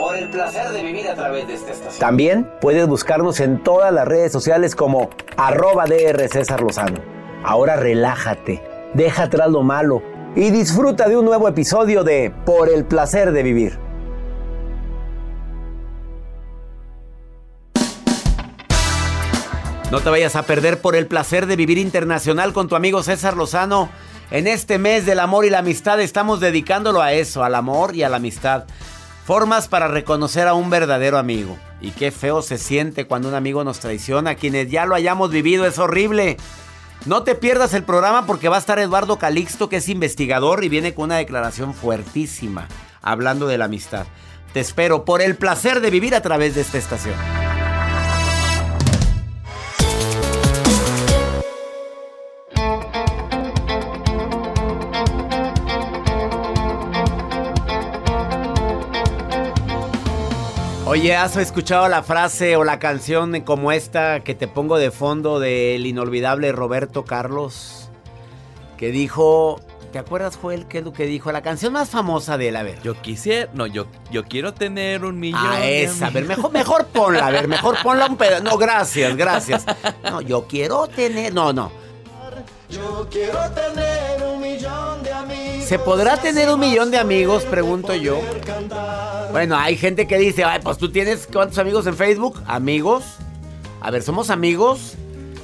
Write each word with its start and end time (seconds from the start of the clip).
Por 0.00 0.16
el 0.16 0.30
placer 0.30 0.70
de 0.70 0.82
vivir 0.82 1.06
a 1.10 1.14
través 1.14 1.46
de 1.46 1.52
esta 1.52 1.72
estación. 1.72 2.00
También 2.00 2.50
puedes 2.62 2.86
buscarnos 2.88 3.38
en 3.38 3.62
todas 3.62 3.92
las 3.92 4.08
redes 4.08 4.32
sociales 4.32 4.74
como 4.74 5.10
arroba 5.36 5.84
DR 5.84 6.26
César 6.26 6.62
Lozano. 6.62 7.02
Ahora 7.44 7.76
relájate, 7.76 8.62
deja 8.94 9.24
atrás 9.24 9.50
lo 9.50 9.62
malo 9.62 10.02
y 10.34 10.48
disfruta 10.52 11.06
de 11.06 11.18
un 11.18 11.26
nuevo 11.26 11.48
episodio 11.48 12.02
de 12.02 12.32
Por 12.46 12.70
el 12.70 12.86
placer 12.86 13.32
de 13.32 13.42
vivir. 13.42 13.78
No 19.90 20.00
te 20.00 20.08
vayas 20.08 20.34
a 20.34 20.44
perder 20.44 20.80
por 20.80 20.96
el 20.96 21.08
placer 21.08 21.44
de 21.44 21.56
vivir 21.56 21.76
internacional 21.76 22.54
con 22.54 22.68
tu 22.68 22.74
amigo 22.74 23.02
César 23.02 23.36
Lozano. 23.36 23.90
En 24.30 24.46
este 24.46 24.78
mes 24.78 25.04
del 25.04 25.20
amor 25.20 25.44
y 25.44 25.50
la 25.50 25.58
amistad 25.58 26.00
estamos 26.00 26.40
dedicándolo 26.40 27.02
a 27.02 27.12
eso, 27.12 27.44
al 27.44 27.54
amor 27.54 27.94
y 27.94 28.02
a 28.02 28.08
la 28.08 28.16
amistad. 28.16 28.64
Formas 29.30 29.68
para 29.68 29.86
reconocer 29.86 30.48
a 30.48 30.54
un 30.54 30.70
verdadero 30.70 31.16
amigo. 31.16 31.56
Y 31.80 31.92
qué 31.92 32.10
feo 32.10 32.42
se 32.42 32.58
siente 32.58 33.06
cuando 33.06 33.28
un 33.28 33.36
amigo 33.36 33.62
nos 33.62 33.78
traiciona. 33.78 34.34
Quienes 34.34 34.68
ya 34.72 34.86
lo 34.86 34.96
hayamos 34.96 35.30
vivido 35.30 35.66
es 35.66 35.78
horrible. 35.78 36.36
No 37.06 37.22
te 37.22 37.36
pierdas 37.36 37.72
el 37.74 37.84
programa 37.84 38.26
porque 38.26 38.48
va 38.48 38.56
a 38.56 38.58
estar 38.58 38.80
Eduardo 38.80 39.20
Calixto, 39.20 39.68
que 39.68 39.76
es 39.76 39.88
investigador 39.88 40.64
y 40.64 40.68
viene 40.68 40.94
con 40.94 41.04
una 41.04 41.18
declaración 41.18 41.74
fuertísima, 41.74 42.66
hablando 43.02 43.46
de 43.46 43.58
la 43.58 43.66
amistad. 43.66 44.04
Te 44.52 44.58
espero 44.58 45.04
por 45.04 45.22
el 45.22 45.36
placer 45.36 45.80
de 45.80 45.90
vivir 45.90 46.16
a 46.16 46.22
través 46.22 46.56
de 46.56 46.62
esta 46.62 46.78
estación. 46.78 47.14
Oye, 60.90 61.14
¿has 61.14 61.36
escuchado 61.36 61.86
la 61.88 62.02
frase 62.02 62.56
o 62.56 62.64
la 62.64 62.80
canción 62.80 63.42
como 63.42 63.70
esta 63.70 64.24
que 64.24 64.34
te 64.34 64.48
pongo 64.48 64.76
de 64.76 64.90
fondo 64.90 65.38
del 65.38 65.86
inolvidable 65.86 66.50
Roberto 66.50 67.04
Carlos? 67.04 67.88
Que 68.76 68.90
dijo, 68.90 69.60
¿te 69.92 70.00
acuerdas 70.00 70.36
fue 70.36 70.56
el 70.56 70.66
que, 70.66 70.82
que 70.92 71.06
dijo? 71.06 71.30
La 71.30 71.42
canción 71.42 71.74
más 71.74 71.90
famosa 71.90 72.36
de 72.38 72.48
él, 72.48 72.56
a 72.56 72.64
ver. 72.64 72.82
Yo 72.82 73.00
quisiera, 73.00 73.48
no, 73.54 73.68
yo, 73.68 73.86
yo 74.10 74.24
quiero 74.24 74.52
tener 74.52 75.04
un 75.04 75.20
millón. 75.20 75.40
Ah, 75.40 75.64
esa, 75.64 76.08
a 76.08 76.10
ver, 76.10 76.24
mejor, 76.24 76.50
mejor 76.50 76.86
ponla, 76.86 77.28
a 77.28 77.30
ver, 77.30 77.46
mejor 77.46 77.76
ponla 77.84 78.06
un 78.06 78.16
pedazo. 78.16 78.42
No, 78.42 78.58
gracias, 78.58 79.16
gracias. 79.16 79.64
No, 80.02 80.20
yo 80.20 80.48
quiero 80.48 80.88
tener, 80.88 81.32
no, 81.32 81.52
no. 81.52 81.70
Yo 82.70 83.06
quiero 83.10 83.38
tener 83.50 84.22
un 84.22 84.40
millón 84.40 85.02
de 85.02 85.12
amigos. 85.12 85.64
¿Se 85.64 85.78
podrá 85.78 86.16
tener 86.16 86.48
un 86.50 86.60
millón 86.60 86.90
de 86.90 86.98
amigos? 86.98 87.44
Pregunto 87.44 87.94
yo. 87.94 88.20
Bueno, 89.32 89.56
hay 89.56 89.76
gente 89.76 90.06
que 90.06 90.18
dice, 90.18 90.44
ay, 90.44 90.60
pues 90.62 90.78
tú 90.78 90.90
tienes 90.90 91.28
cuántos 91.32 91.58
amigos 91.58 91.86
en 91.86 91.96
Facebook? 91.96 92.40
¿Amigos? 92.46 93.04
A 93.80 93.90
ver, 93.90 94.02
¿somos 94.02 94.30
amigos? 94.30 94.94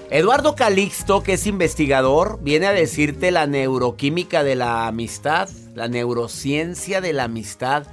Eduardo 0.09 0.55
Calixto, 0.55 1.25
que 1.25 1.33
es 1.33 1.49
investigador, 1.49 2.39
viene 2.41 2.67
a 2.67 2.73
decirte 2.73 3.33
la 3.33 3.49
neuroquímica 3.49 4.45
de 4.45 4.55
la 4.55 4.87
amistad, 4.87 5.49
la 5.75 5.89
neurociencia 5.89 7.01
de 7.01 7.13
la 7.13 7.25
amistad. 7.25 7.89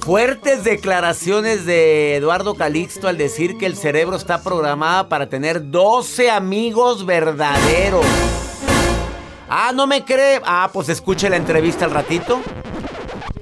Fuertes 0.00 0.62
declaraciones 0.62 1.66
de 1.66 2.14
Eduardo 2.14 2.54
Calixto 2.54 3.08
al 3.08 3.18
decir 3.18 3.58
que 3.58 3.66
el 3.66 3.76
cerebro 3.76 4.14
está 4.14 4.44
programado 4.44 5.08
para 5.08 5.28
tener 5.28 5.72
12 5.72 6.30
amigos 6.30 7.04
verdaderos. 7.04 8.06
Ah, 9.48 9.72
¿no 9.74 9.88
me 9.88 10.04
cree? 10.04 10.40
Ah, 10.44 10.70
pues 10.72 10.88
escuche 10.88 11.28
la 11.28 11.36
entrevista 11.36 11.84
al 11.84 11.90
ratito. 11.90 12.40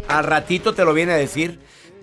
Al 0.08 0.24
ratito 0.24 0.72
te 0.72 0.86
lo 0.86 0.94
viene 0.94 1.12
a 1.12 1.16
decir. 1.16 1.60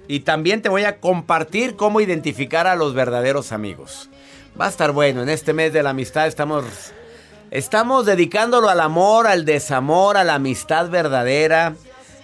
Y 0.08 0.19
también 0.19 0.62
te 0.62 0.69
voy 0.69 0.84
a 0.84 1.00
compartir 1.00 1.75
cómo 1.75 2.00
identificar 2.00 2.68
a 2.68 2.75
los 2.75 2.94
verdaderos 2.94 3.52
amigos. 3.52 4.10
Va 4.59 4.66
a 4.66 4.69
estar 4.69 4.91
bueno. 4.91 5.22
En 5.22 5.29
este 5.29 5.53
mes 5.53 5.73
de 5.73 5.84
la 5.84 5.91
amistad 5.91 6.28
estamos, 6.28 6.66
estamos 7.51 8.06
dedicándolo 8.06 8.69
al 8.69 8.79
amor, 8.79 9.28
al 9.28 9.45
desamor, 9.45 10.17
a 10.17 10.23
la 10.23 10.35
amistad 10.35 10.89
verdadera. 10.89 11.75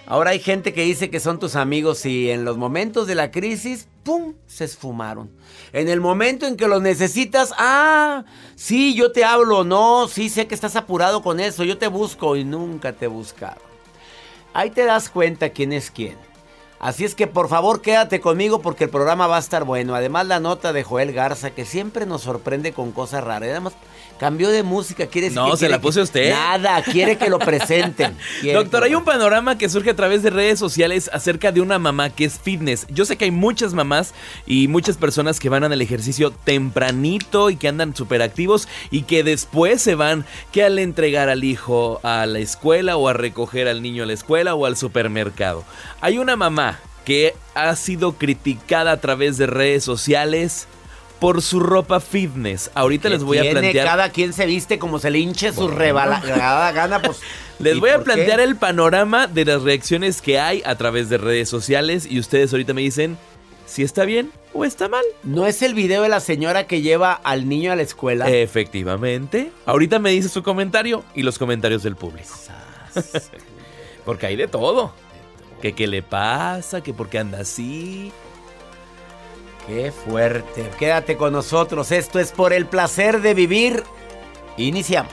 Ahora 0.06 0.30
hay 0.30 0.38
gente 0.38 0.72
que 0.72 0.84
dice 0.84 1.10
que 1.10 1.20
son 1.20 1.38
tus 1.38 1.54
amigos 1.54 2.06
y 2.06 2.30
en 2.30 2.44
los 2.44 2.56
momentos 2.56 3.06
de 3.06 3.14
la 3.14 3.30
crisis, 3.30 3.88
¡pum!, 4.04 4.34
se 4.46 4.64
esfumaron. 4.64 5.30
En 5.74 5.88
el 5.88 6.00
momento 6.00 6.46
en 6.46 6.56
que 6.56 6.66
los 6.66 6.80
necesitas, 6.80 7.52
ah, 7.58 8.24
sí, 8.56 8.94
yo 8.94 9.12
te 9.12 9.24
hablo, 9.24 9.64
no, 9.64 10.08
sí, 10.08 10.30
sé 10.30 10.46
que 10.46 10.54
estás 10.54 10.76
apurado 10.76 11.22
con 11.22 11.40
eso, 11.40 11.62
yo 11.62 11.76
te 11.76 11.88
busco 11.88 12.36
y 12.36 12.44
nunca 12.44 12.94
te 12.94 13.04
he 13.04 13.08
buscado. 13.08 13.60
Ahí 14.54 14.70
te 14.70 14.84
das 14.86 15.10
cuenta 15.10 15.50
quién 15.50 15.74
es 15.74 15.90
quién. 15.90 16.16
Así 16.80 17.04
es 17.04 17.14
que 17.14 17.26
por 17.26 17.48
favor 17.48 17.82
quédate 17.82 18.20
conmigo 18.20 18.60
porque 18.62 18.84
el 18.84 18.90
programa 18.90 19.26
va 19.26 19.36
a 19.36 19.40
estar 19.40 19.64
bueno. 19.64 19.94
Además 19.96 20.26
la 20.26 20.38
nota 20.40 20.72
de 20.72 20.84
Joel 20.84 21.12
Garza 21.12 21.50
que 21.50 21.64
siempre 21.64 22.06
nos 22.06 22.22
sorprende 22.22 22.72
con 22.72 22.92
cosas 22.92 23.24
raras. 23.24 23.48
Además 23.50 23.72
cambió 24.18 24.48
de 24.50 24.62
música, 24.64 25.06
quiere 25.06 25.30
No, 25.30 25.50
que 25.52 25.56
se 25.56 25.68
la 25.68 25.76
quiere 25.78 25.82
puse 25.82 25.98
que- 26.00 26.04
usted. 26.04 26.30
Nada, 26.30 26.82
quiere 26.82 27.18
que 27.18 27.30
lo 27.30 27.38
presenten. 27.38 28.16
Doctor, 28.52 28.80
que 28.82 28.88
hay 28.88 28.94
un 28.94 29.04
panorama 29.04 29.56
que 29.58 29.68
surge 29.68 29.90
a 29.90 29.96
través 29.96 30.22
de 30.22 30.30
redes 30.30 30.58
sociales 30.58 31.08
acerca 31.12 31.50
de 31.52 31.60
una 31.60 31.78
mamá 31.78 32.10
que 32.10 32.24
es 32.24 32.38
fitness. 32.38 32.86
Yo 32.90 33.04
sé 33.04 33.16
que 33.16 33.24
hay 33.26 33.30
muchas 33.30 33.74
mamás 33.74 34.14
y 34.46 34.66
muchas 34.68 34.96
personas 34.96 35.38
que 35.40 35.48
van 35.48 35.64
al 35.64 35.80
ejercicio 35.80 36.30
tempranito 36.30 37.50
y 37.50 37.56
que 37.56 37.68
andan 37.68 37.94
súper 37.94 38.22
activos 38.22 38.68
y 38.90 39.02
que 39.02 39.22
después 39.24 39.80
se 39.82 39.94
van 39.94 40.24
que 40.52 40.64
al 40.64 40.78
entregar 40.78 41.28
al 41.28 41.44
hijo 41.44 42.00
a 42.02 42.26
la 42.26 42.38
escuela 42.40 42.96
o 42.96 43.08
a 43.08 43.12
recoger 43.12 43.68
al 43.68 43.82
niño 43.82 44.02
a 44.02 44.06
la 44.06 44.12
escuela 44.12 44.54
o 44.54 44.66
al 44.66 44.76
supermercado. 44.76 45.64
Hay 46.00 46.18
una 46.18 46.36
mamá 46.36 46.67
que 47.08 47.34
ha 47.54 47.74
sido 47.74 48.18
criticada 48.18 48.92
a 48.92 49.00
través 49.00 49.38
de 49.38 49.46
redes 49.46 49.82
sociales 49.82 50.68
por 51.18 51.40
su 51.40 51.58
ropa 51.58 52.00
fitness. 52.00 52.70
Ahorita 52.74 53.08
les 53.08 53.24
voy 53.24 53.38
a 53.38 53.40
Tiene, 53.40 53.60
plantear. 53.60 53.86
Cada 53.86 54.12
quien 54.12 54.34
se 54.34 54.44
viste 54.44 54.78
como 54.78 54.98
se 54.98 55.10
le 55.10 55.18
hinche 55.18 55.54
su 55.54 55.68
rebalada 55.68 56.70
gana, 56.72 57.00
pues. 57.00 57.20
Les 57.60 57.76
¿y 57.76 57.80
voy 57.80 57.88
a 57.88 57.96
qué? 57.96 58.04
plantear 58.04 58.40
el 58.40 58.56
panorama 58.56 59.26
de 59.26 59.46
las 59.46 59.62
reacciones 59.62 60.20
que 60.20 60.38
hay 60.38 60.62
a 60.66 60.74
través 60.76 61.08
de 61.08 61.16
redes 61.16 61.48
sociales 61.48 62.04
y 62.04 62.20
ustedes 62.20 62.52
ahorita 62.52 62.74
me 62.74 62.82
dicen 62.82 63.16
si 63.64 63.82
está 63.82 64.04
bien 64.04 64.30
o 64.52 64.66
está 64.66 64.90
mal. 64.90 65.02
¿No 65.22 65.46
es 65.46 65.62
el 65.62 65.72
video 65.72 66.02
de 66.02 66.10
la 66.10 66.20
señora 66.20 66.66
que 66.66 66.82
lleva 66.82 67.14
al 67.14 67.48
niño 67.48 67.72
a 67.72 67.76
la 67.76 67.82
escuela? 67.82 68.28
Efectivamente. 68.28 69.50
Ahorita 69.64 69.98
me 69.98 70.10
dice 70.10 70.28
su 70.28 70.42
comentario 70.42 71.04
y 71.14 71.22
los 71.22 71.38
comentarios 71.38 71.82
del 71.82 71.96
público. 71.96 72.28
Porque 74.04 74.26
hay 74.26 74.36
de 74.36 74.46
todo. 74.46 74.92
Que 75.60 75.74
qué 75.74 75.86
le 75.86 76.02
pasa, 76.02 76.82
que 76.82 76.94
por 76.94 77.08
qué 77.08 77.18
anda 77.18 77.40
así. 77.40 78.12
Qué 79.66 79.92
fuerte. 79.92 80.70
Quédate 80.78 81.16
con 81.16 81.32
nosotros. 81.32 81.92
Esto 81.92 82.18
es 82.18 82.32
por 82.32 82.52
el 82.52 82.66
placer 82.66 83.20
de 83.20 83.34
vivir. 83.34 83.82
Iniciamos. 84.56 85.12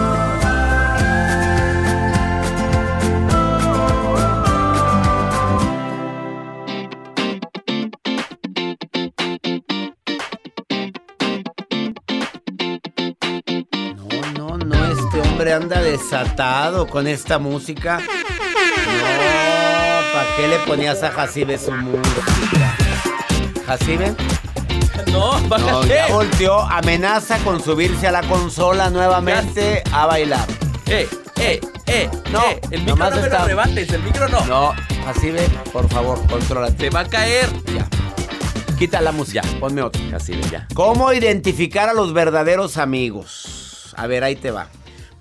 Hombre 15.53 15.75
anda 15.75 15.81
desatado 15.81 16.87
con 16.87 17.07
esta 17.07 17.37
música. 17.39 17.99
No, 17.99 18.05
¿para 20.13 20.35
qué 20.37 20.47
le 20.47 20.57
ponías 20.59 21.03
a 21.03 21.11
Jacibe 21.11 21.57
su 21.57 21.71
música? 21.71 22.75
¿Jacibe? 23.65 24.15
No, 25.11 25.39
No, 25.39 25.47
bájate. 25.49 25.87
ya 25.89 26.07
volteó. 26.07 26.59
Amenaza 26.61 27.37
con 27.39 27.61
subirse 27.63 28.07
a 28.07 28.11
la 28.11 28.21
consola 28.23 28.89
nuevamente 28.89 29.83
a 29.91 30.05
bailar. 30.05 30.45
Eh, 30.87 31.07
eh, 31.37 31.59
eh. 31.87 32.09
No, 32.31 32.43
eh, 32.45 32.61
el 32.71 32.79
micro 32.81 32.95
no 33.09 33.09
me 33.15 33.21
está- 33.21 33.39
lo 33.39 33.45
rebates, 33.45 33.89
el 33.91 34.03
micro 34.03 34.27
no. 34.29 34.45
No, 34.45 34.73
Jacibe, 35.05 35.47
por 35.73 35.89
favor, 35.89 36.25
contrólate. 36.27 36.77
Se 36.85 36.89
va 36.89 37.01
a 37.01 37.07
caer. 37.07 37.49
Ya. 37.75 37.87
Quita 38.77 39.01
la 39.01 39.11
música. 39.11 39.41
Ya. 39.41 39.59
Ponme 39.59 39.81
otro. 39.81 40.01
De 40.01 40.41
ya. 40.49 40.67
¿Cómo 40.73 41.11
identificar 41.13 41.89
a 41.89 41.93
los 41.93 42.13
verdaderos 42.13 42.77
amigos? 42.77 43.93
A 43.97 44.07
ver, 44.07 44.23
ahí 44.23 44.35
te 44.35 44.51
va. 44.51 44.67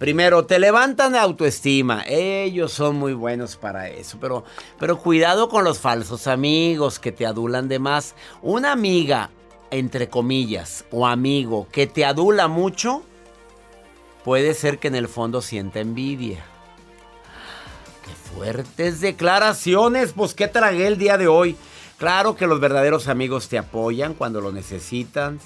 Primero, 0.01 0.47
te 0.47 0.59
levantan 0.59 1.13
la 1.13 1.21
autoestima. 1.21 2.03
Ellos 2.07 2.73
son 2.73 2.97
muy 2.97 3.13
buenos 3.13 3.57
para 3.57 3.91
eso. 3.91 4.17
Pero, 4.19 4.45
pero 4.79 4.99
cuidado 4.99 5.51
con 5.51 5.63
los 5.63 5.79
falsos 5.79 6.27
amigos 6.27 6.99
que 6.99 7.13
te 7.13 7.27
adulan 7.27 7.69
de 7.69 7.79
más. 7.81 8.15
Una 8.41 8.73
amiga, 8.73 9.29
entre 9.71 10.09
comillas, 10.09 10.87
o 10.91 11.07
amigo 11.07 11.69
que 11.71 11.87
te 11.87 12.07
adula 12.07 12.49
mucho, 12.49 13.03
puede 14.25 14.55
ser 14.55 14.79
que 14.79 14.89
en 14.89 14.95
el 14.95 15.07
fondo 15.07 15.43
sienta 15.43 15.81
envidia. 15.81 16.47
Qué 18.07 18.15
fuertes 18.35 19.03
declaraciones. 19.03 20.15
Pues, 20.15 20.33
¿qué 20.33 20.49
tragué 20.49 20.87
el 20.87 20.97
día 20.97 21.19
de 21.19 21.29
hoy? 21.29 21.59
Claro 21.99 22.37
que 22.37 22.47
los 22.47 22.59
verdaderos 22.59 23.07
amigos 23.07 23.51
te 23.51 23.59
apoyan 23.59 24.15
cuando 24.15 24.41
lo 24.41 24.51
necesitan. 24.51 25.39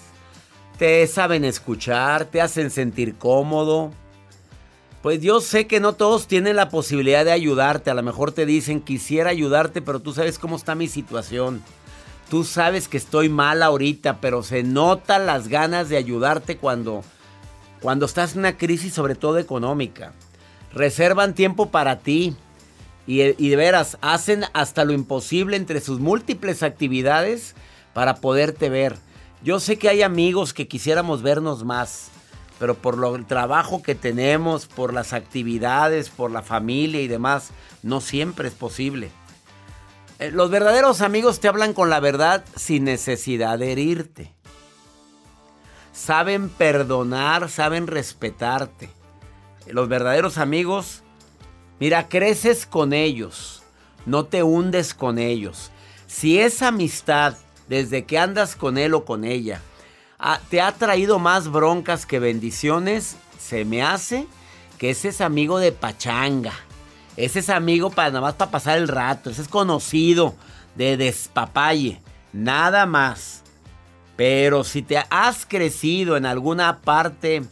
Te 0.79 1.05
saben 1.09 1.45
escuchar, 1.45 2.27
te 2.27 2.41
hacen 2.41 2.71
sentir 2.71 3.17
cómodo. 3.17 3.91
Pues 5.05 5.21
yo 5.21 5.43
sé 5.43 5.67
que 5.67 5.81
no 5.81 5.93
todos 5.93 6.27
tienen 6.29 6.57
la 6.57 6.71
posibilidad 6.71 7.27
de 7.27 7.33
ayudarte. 7.33 7.91
A 7.91 7.95
lo 7.95 8.03
mejor 8.03 8.33
te 8.33 8.47
dicen, 8.47 8.81
quisiera 8.81 9.29
ayudarte, 9.29 9.83
pero 9.83 10.01
tú 10.01 10.15
sabes 10.15 10.39
cómo 10.39 10.57
está 10.57 10.75
mi 10.75 10.89
situación. 10.89 11.63
Tú 12.31 12.43
sabes 12.43 12.89
que 12.89 12.97
estoy 12.97 13.29
mal 13.29 13.63
ahorita, 13.63 14.23
pero 14.23 14.43
se 14.43 14.63
notan 14.63 15.27
las 15.27 15.49
ganas 15.49 15.91
de 15.91 15.99
ayudarte 15.99 16.57
cuando, 16.57 17.05
cuando 17.83 18.07
estás 18.07 18.33
en 18.33 18.39
una 18.39 18.57
crisis, 18.57 18.95
sobre 18.95 19.15
todo 19.15 19.37
económica. 19.37 20.15
Reservan 20.73 21.35
tiempo 21.35 21.71
para 21.71 21.99
ti. 21.99 22.35
Y, 23.07 23.21
y 23.21 23.51
de 23.51 23.57
veras, 23.57 23.99
hacen 24.01 24.47
hasta 24.55 24.87
lo 24.87 24.95
imposible 24.95 25.59
entre 25.59 25.83
sus 25.83 26.01
múltiples 26.01 26.63
actividades 26.63 27.55
para 27.93 28.15
poderte 28.23 28.71
ver. 28.71 28.97
Yo 29.43 29.61
sé 29.61 29.77
que 29.77 29.91
hay 29.91 30.01
amigos 30.01 30.55
que 30.55 30.67
quisiéramos 30.67 31.21
vernos 31.21 31.63
más, 31.63 32.09
pero 32.59 32.75
por 32.75 32.99
lo, 32.99 33.17
el 33.17 33.27
trabajo 33.27 33.83
que 33.83 33.95
tenemos, 33.95 34.67
por 34.67 34.93
las 34.93 35.13
actividades, 35.13 36.11
por 36.11 36.31
la 36.31 36.43
familia 36.43 37.01
y 37.01 37.09
demás, 37.09 37.51
no 37.83 38.01
siempre 38.01 38.49
es 38.49 38.55
posible. 38.55 39.11
Eh, 40.19 40.31
Los 40.31 40.51
verdaderos 40.51 41.01
amigos 41.01 41.41
te 41.41 41.49
hablan 41.49 41.75
con 41.75 41.91
la 41.91 42.01
verdad 42.01 42.45
sin 42.57 42.85
necesidad 42.85 43.59
de 43.59 43.73
herirte. 43.73 44.33
Saben 45.93 46.49
perdonar, 46.49 47.49
saben 47.51 47.87
respetarte. 47.87 48.91
Los 49.67 49.89
verdaderos 49.89 50.39
amigos 50.39 51.05
Mira, 51.81 52.09
creces 52.09 52.67
con 52.67 52.93
ellos, 52.93 53.63
no 54.07 54.27
te 54.27 54.43
hundes 54.43 54.95
con 54.95 55.19
ellos. 55.19 55.71
Si 56.07 56.39
esa 56.39 56.69
amistad, 56.69 57.37
desde 57.69 58.05
que 58.05 58.19
andas 58.19 58.55
con 58.55 58.79
él 58.79 58.95
o 58.95 59.05
con 59.05 59.25
ella, 59.25 59.61
te 60.49 60.61
ha 60.61 60.73
traído 60.73 61.19
más 61.19 61.51
broncas 61.51 62.07
que 62.07 62.19
bendiciones, 62.19 63.17
se 63.39 63.65
me 63.65 63.83
hace 63.83 64.27
que 64.79 64.91
ese 64.91 65.09
es 65.09 65.21
amigo 65.21 65.59
de 65.59 65.73
pachanga. 65.73 66.53
Ese 67.17 67.39
es 67.41 67.51
amigo 67.51 67.91
para 67.91 68.09
nada 68.09 68.21
más 68.23 68.35
para 68.35 68.51
pasar 68.51 68.79
el 68.79 68.89
rato. 68.89 69.31
Ese 69.31 69.43
es 69.43 69.49
conocido 69.49 70.35
de 70.75 70.97
despapalle. 70.97 72.01
Nada 72.33 72.87
más. 72.87 73.43
Pero 74.17 74.65
si 74.65 74.83
te 74.83 75.03
has 75.11 75.47
crecido 75.47 76.17
en 76.17 76.27
alguna 76.27 76.81
parte 76.81 77.43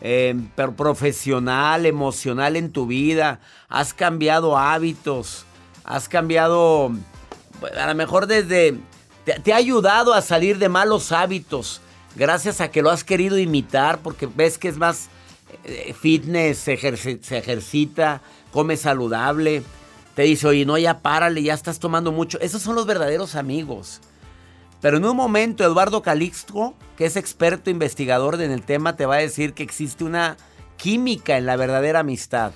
eh, 0.00 0.34
profesional, 0.76 1.86
emocional 1.86 2.56
en 2.56 2.70
tu 2.70 2.86
vida, 2.86 3.40
has 3.68 3.94
cambiado 3.94 4.58
hábitos, 4.58 5.44
has 5.84 6.08
cambiado, 6.08 6.90
a 7.78 7.86
lo 7.86 7.94
mejor 7.94 8.26
desde, 8.26 8.78
te 9.44 9.52
ha 9.52 9.56
ayudado 9.56 10.12
a 10.14 10.22
salir 10.22 10.58
de 10.58 10.68
malos 10.68 11.12
hábitos, 11.12 11.80
gracias 12.16 12.60
a 12.60 12.70
que 12.70 12.82
lo 12.82 12.90
has 12.90 13.04
querido 13.04 13.38
imitar, 13.38 13.98
porque 13.98 14.26
ves 14.26 14.58
que 14.58 14.68
es 14.68 14.76
más 14.76 15.08
eh, 15.64 15.94
fitness, 15.98 16.58
se, 16.58 16.78
ejerci- 16.78 17.22
se 17.22 17.38
ejercita, 17.38 18.22
come 18.52 18.76
saludable, 18.76 19.62
te 20.14 20.22
dice, 20.22 20.46
oye, 20.46 20.66
no, 20.66 20.76
ya 20.76 21.00
párale, 21.00 21.42
ya 21.42 21.54
estás 21.54 21.78
tomando 21.78 22.12
mucho. 22.12 22.38
Esos 22.40 22.62
son 22.62 22.74
los 22.74 22.86
verdaderos 22.86 23.34
amigos. 23.34 24.00
Pero 24.80 24.96
en 24.96 25.04
un 25.04 25.16
momento 25.16 25.64
Eduardo 25.64 26.02
Calixto, 26.02 26.74
que 26.96 27.06
es 27.06 27.16
experto 27.16 27.70
investigador 27.70 28.40
en 28.40 28.50
el 28.50 28.62
tema, 28.62 28.96
te 28.96 29.06
va 29.06 29.16
a 29.16 29.18
decir 29.18 29.52
que 29.52 29.62
existe 29.62 30.04
una 30.04 30.36
química 30.76 31.36
en 31.36 31.46
la 31.46 31.56
verdadera 31.56 32.00
amistad. 32.00 32.52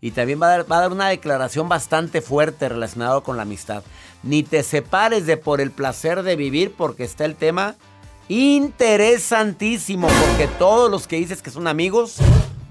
Y 0.00 0.10
también 0.10 0.40
va 0.42 0.46
a, 0.46 0.50
dar, 0.50 0.70
va 0.70 0.78
a 0.78 0.80
dar 0.82 0.92
una 0.92 1.08
declaración 1.08 1.68
bastante 1.68 2.20
fuerte 2.20 2.68
relacionado 2.68 3.22
con 3.22 3.36
la 3.36 3.42
amistad. 3.42 3.82
Ni 4.22 4.42
te 4.42 4.62
separes 4.62 5.26
de 5.26 5.36
por 5.36 5.60
el 5.60 5.70
placer 5.70 6.22
de 6.22 6.36
vivir 6.36 6.74
porque 6.76 7.04
está 7.04 7.24
el 7.24 7.36
tema 7.36 7.76
interesantísimo. 8.28 10.08
Porque 10.08 10.48
todos 10.58 10.90
los 10.90 11.06
que 11.06 11.16
dices 11.16 11.42
que 11.42 11.50
son 11.50 11.66
amigos, 11.66 12.16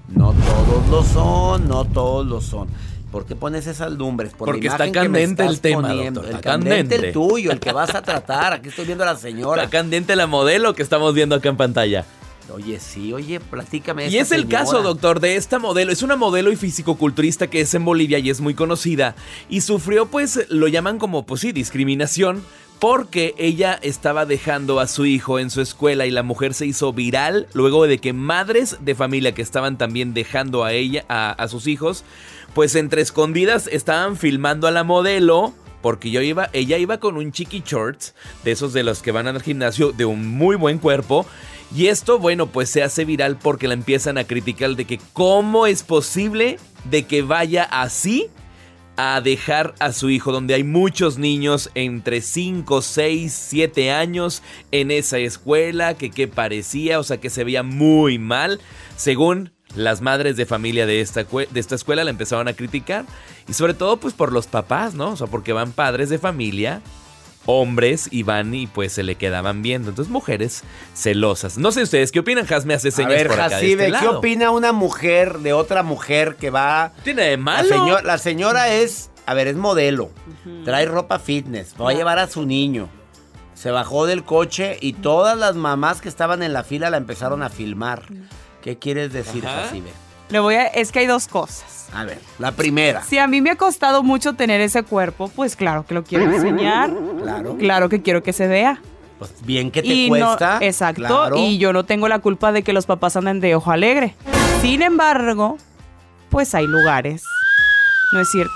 no 0.08 0.32
todos 0.32 0.88
lo 0.88 1.04
son, 1.04 1.68
no 1.68 1.84
todos 1.84 2.26
lo 2.26 2.40
son. 2.40 2.68
¿Por 3.10 3.26
qué 3.26 3.36
pones 3.36 3.66
esas 3.66 3.92
lumbres? 3.92 4.32
Por 4.32 4.48
la 4.48 4.52
Porque 4.52 4.68
está 4.68 4.90
candente 4.90 5.44
el 5.44 5.60
tema, 5.60 5.88
poniendo. 5.88 6.22
doctor, 6.22 6.36
está 6.36 6.50
candente 6.50 6.96
candente. 6.96 7.08
el 7.08 7.12
tuyo, 7.12 7.52
el 7.52 7.60
que 7.60 7.72
vas 7.72 7.94
a 7.94 8.00
tratar. 8.00 8.54
Aquí 8.54 8.70
estoy 8.70 8.86
viendo 8.86 9.04
a 9.04 9.08
la 9.08 9.16
señora. 9.16 9.64
Está 9.64 9.78
candente 9.78 10.16
la 10.16 10.26
modelo 10.26 10.74
que 10.74 10.82
estamos 10.82 11.12
viendo 11.12 11.34
acá 11.34 11.50
en 11.50 11.58
pantalla. 11.58 12.06
Oye, 12.52 12.80
sí, 12.80 13.12
oye, 13.12 13.38
platícame. 13.38 14.08
Y 14.08 14.18
es 14.18 14.32
el 14.32 14.48
caso, 14.48 14.82
doctor, 14.82 15.20
de 15.20 15.36
esta 15.36 15.58
modelo. 15.58 15.92
Es 15.92 16.02
una 16.02 16.16
modelo 16.16 16.50
y 16.50 16.56
fisicoculturista 16.56 17.48
que 17.48 17.60
es 17.60 17.72
en 17.74 17.84
Bolivia 17.84 18.18
y 18.18 18.30
es 18.30 18.40
muy 18.40 18.54
conocida. 18.54 19.14
Y 19.48 19.60
sufrió, 19.60 20.06
pues, 20.06 20.46
lo 20.48 20.68
llaman 20.68 20.98
como, 20.98 21.24
pues 21.24 21.42
sí, 21.42 21.52
discriminación. 21.52 22.42
Porque 22.82 23.36
ella 23.38 23.78
estaba 23.80 24.26
dejando 24.26 24.80
a 24.80 24.88
su 24.88 25.06
hijo 25.06 25.38
en 25.38 25.50
su 25.50 25.60
escuela 25.60 26.04
y 26.04 26.10
la 26.10 26.24
mujer 26.24 26.52
se 26.52 26.66
hizo 26.66 26.92
viral 26.92 27.46
luego 27.52 27.86
de 27.86 27.98
que 27.98 28.12
madres 28.12 28.78
de 28.80 28.96
familia 28.96 29.30
que 29.36 29.40
estaban 29.40 29.78
también 29.78 30.14
dejando 30.14 30.64
a 30.64 30.72
ella, 30.72 31.04
a, 31.08 31.46
sus 31.46 31.68
hijos, 31.68 32.02
pues 32.56 32.74
entre 32.74 33.00
escondidas 33.00 33.68
estaban 33.70 34.16
filmando 34.16 34.66
a 34.66 34.72
la 34.72 34.82
modelo. 34.82 35.54
Porque 35.80 36.10
yo 36.10 36.22
iba, 36.22 36.50
ella 36.52 36.76
iba 36.76 36.98
con 36.98 37.16
un 37.18 37.30
chiqui 37.30 37.62
shorts, 37.64 38.16
de 38.42 38.50
esos 38.50 38.72
de 38.72 38.82
los 38.82 39.00
que 39.00 39.12
van 39.12 39.28
al 39.28 39.40
gimnasio, 39.40 39.92
de 39.92 40.04
un 40.04 40.26
muy 40.26 40.56
buen 40.56 40.78
cuerpo. 40.78 41.24
Y 41.72 41.86
esto, 41.86 42.18
bueno, 42.18 42.48
pues 42.48 42.68
se 42.68 42.82
hace 42.82 43.04
viral 43.04 43.38
porque 43.38 43.68
la 43.68 43.74
empiezan 43.74 44.18
a 44.18 44.24
criticar 44.24 44.74
de 44.74 44.86
que 44.86 44.98
cómo 45.12 45.68
es 45.68 45.84
posible 45.84 46.58
de 46.90 47.04
que 47.04 47.22
vaya 47.22 47.62
así 47.62 48.28
a 48.96 49.20
dejar 49.20 49.74
a 49.78 49.92
su 49.92 50.10
hijo, 50.10 50.32
donde 50.32 50.54
hay 50.54 50.64
muchos 50.64 51.18
niños 51.18 51.70
entre 51.74 52.20
5, 52.20 52.82
6, 52.82 53.46
7 53.48 53.90
años 53.90 54.42
en 54.70 54.90
esa 54.90 55.18
escuela, 55.18 55.94
que 55.94 56.10
qué 56.10 56.28
parecía, 56.28 56.98
o 56.98 57.02
sea, 57.02 57.18
que 57.18 57.30
se 57.30 57.44
veía 57.44 57.62
muy 57.62 58.18
mal, 58.18 58.60
según 58.96 59.52
las 59.74 60.02
madres 60.02 60.36
de 60.36 60.44
familia 60.44 60.84
de 60.84 61.00
esta, 61.00 61.24
de 61.24 61.60
esta 61.60 61.74
escuela 61.74 62.04
la 62.04 62.10
empezaron 62.10 62.48
a 62.48 62.52
criticar, 62.52 63.06
y 63.48 63.54
sobre 63.54 63.74
todo 63.74 63.96
pues 63.96 64.14
por 64.14 64.32
los 64.32 64.46
papás, 64.46 64.94
¿no? 64.94 65.12
O 65.12 65.16
sea, 65.16 65.26
porque 65.26 65.52
van 65.52 65.72
padres 65.72 66.10
de 66.10 66.18
familia, 66.18 66.82
hombres, 67.46 68.08
y 68.10 68.22
van 68.22 68.54
y 68.54 68.66
pues 68.66 68.92
se 68.92 69.02
le 69.02 69.16
quedaban 69.16 69.62
viendo, 69.62 69.90
entonces 69.90 70.10
mujeres 70.12 70.62
celosas. 70.94 71.58
No 71.58 71.72
sé 71.72 71.82
ustedes, 71.82 72.12
¿qué 72.12 72.20
opinan? 72.20 72.46
Hazme 72.52 72.74
hace 72.74 72.88
A 72.88 72.92
señas 72.92 73.10
ver, 73.12 73.26
por 73.28 73.40
acá 73.40 73.48
de 73.48 73.54
Jacibe, 73.56 73.86
este 73.86 73.98
¿qué 73.98 74.04
lado. 74.06 74.18
opina 74.18 74.50
una 74.50 74.72
mujer 74.72 75.38
de 75.40 75.52
otra 75.52 75.82
mujer 75.82 76.36
que 76.36 76.50
va... 76.50 76.92
¿Tiene 77.04 77.22
de 77.22 77.36
La, 77.36 77.42
malo? 77.42 77.68
señor- 77.68 78.04
la 78.04 78.18
señora 78.18 78.68
es, 78.72 79.10
a 79.26 79.34
ver, 79.34 79.48
es 79.48 79.56
modelo. 79.56 80.10
Trae 80.64 80.86
ropa 80.86 81.18
fitness. 81.18 81.74
Va 81.80 81.90
a 81.90 81.94
llevar 81.94 82.18
a 82.18 82.28
su 82.28 82.44
niño. 82.46 82.88
Se 83.54 83.70
bajó 83.70 84.06
del 84.06 84.24
coche 84.24 84.76
y 84.80 84.92
todas 84.94 85.36
las 85.38 85.54
mamás 85.56 86.00
que 86.00 86.08
estaban 86.08 86.42
en 86.42 86.52
la 86.52 86.64
fila 86.64 86.90
la 86.90 86.96
empezaron 86.96 87.42
a 87.42 87.48
filmar. 87.48 88.02
¿Qué 88.60 88.78
quieres 88.78 89.12
decir. 89.12 89.44
Jacibe? 89.44 89.90
Le 90.32 90.40
voy 90.40 90.54
a, 90.54 90.66
es 90.66 90.90
que 90.92 91.00
hay 91.00 91.06
dos 91.06 91.28
cosas. 91.28 91.88
A 91.94 92.04
ver, 92.04 92.18
la 92.38 92.52
primera. 92.52 93.02
Si 93.02 93.18
a 93.18 93.26
mí 93.26 93.40
me 93.42 93.50
ha 93.50 93.56
costado 93.56 94.02
mucho 94.02 94.32
tener 94.32 94.60
ese 94.62 94.82
cuerpo, 94.82 95.28
pues 95.28 95.56
claro 95.56 95.84
que 95.86 95.92
lo 95.94 96.04
quiero 96.04 96.24
enseñar. 96.24 96.90
Claro. 97.22 97.56
Claro 97.58 97.88
que 97.90 98.00
quiero 98.02 98.22
que 98.22 98.32
se 98.32 98.46
vea. 98.46 98.80
Pues 99.18 99.30
bien 99.44 99.70
que 99.70 99.82
te 99.82 99.88
y 99.88 100.08
cuesta. 100.08 100.58
No, 100.58 100.66
exacto. 100.66 101.02
claro. 101.02 101.36
Y 101.36 101.58
yo 101.58 101.72
no 101.74 101.84
tengo 101.84 102.08
la 102.08 102.18
culpa 102.18 102.50
de 102.50 102.62
que 102.62 102.72
los 102.72 102.86
papás 102.86 103.14
anden 103.16 103.40
de 103.40 103.54
ojo 103.54 103.70
alegre. 103.70 104.14
Sin 104.62 104.80
embargo, 104.82 105.58
pues 106.30 106.54
hay 106.54 106.66
lugares. 106.66 107.22
No 108.12 108.20
es 108.20 108.30
cierto. 108.30 108.52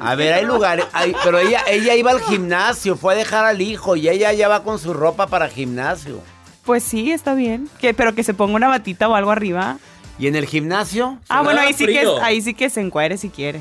A 0.00 0.14
ver, 0.14 0.32
hay 0.34 0.44
lugares, 0.44 0.86
hay- 0.92 1.14
pero 1.24 1.38
ella, 1.38 1.62
ella 1.68 1.94
iba 1.94 2.10
al 2.10 2.20
gimnasio, 2.20 2.96
fue 2.96 3.14
a 3.14 3.16
dejar 3.16 3.44
al 3.44 3.60
hijo 3.60 3.96
y 3.96 4.08
ella 4.08 4.32
ya 4.32 4.48
va 4.48 4.62
con 4.62 4.78
su 4.78 4.92
ropa 4.94 5.26
para 5.26 5.48
gimnasio. 5.48 6.20
Pues 6.64 6.82
sí, 6.82 7.12
está 7.12 7.34
bien. 7.34 7.68
Que, 7.80 7.92
pero 7.94 8.14
que 8.14 8.24
se 8.24 8.34
ponga 8.34 8.54
una 8.56 8.68
batita 8.68 9.08
o 9.08 9.14
algo 9.14 9.30
arriba. 9.30 9.78
¿Y 10.18 10.26
en 10.28 10.36
el 10.36 10.46
gimnasio? 10.46 11.18
Ah, 11.28 11.42
bueno, 11.42 11.60
ahí 11.60 11.72
sí, 11.74 11.86
que, 11.86 12.06
ahí 12.22 12.40
sí 12.40 12.54
que 12.54 12.70
se 12.70 12.80
encuere 12.80 13.16
si 13.18 13.28
quiere. 13.28 13.60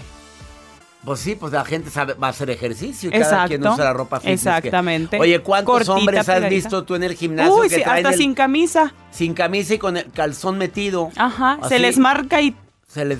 Pues 1.03 1.19
sí, 1.19 1.35
pues 1.35 1.53
la 1.53 1.63
gente 1.63 1.91
sabe, 1.91 2.13
va 2.15 2.27
a 2.27 2.29
hacer 2.31 2.49
ejercicio 2.49 3.09
y 3.09 3.11
cada 3.11 3.23
Exacto. 3.25 3.47
quien 3.49 3.67
usa 3.67 3.83
la 3.83 3.93
ropa 3.93 4.19
fitness 4.19 4.41
que- 4.43 4.49
Exactamente. 4.49 5.19
Oye, 5.19 5.39
¿cuántos 5.41 5.71
Cortita, 5.71 5.93
hombres 5.93 6.27
has 6.29 6.49
visto 6.49 6.83
tú 6.83 6.95
en 6.95 7.03
el 7.03 7.13
gimnasio 7.15 7.55
Uy, 7.57 7.69
que 7.69 7.75
sí, 7.75 7.83
traen 7.83 7.97
hasta 8.07 8.15
el- 8.15 8.17
sin 8.21 8.33
camisa. 8.33 8.91
sin 9.11 9.33
camisa 9.35 9.75
y 9.75 9.77
con 9.77 9.97
el 9.97 10.09
calzón 10.11 10.57
metido? 10.57 11.11
Ajá, 11.15 11.59
Así. 11.61 11.69
se 11.75 11.79
les 11.79 11.99
marca 11.99 12.41
y 12.41 12.55
Se 12.87 13.05
les... 13.05 13.19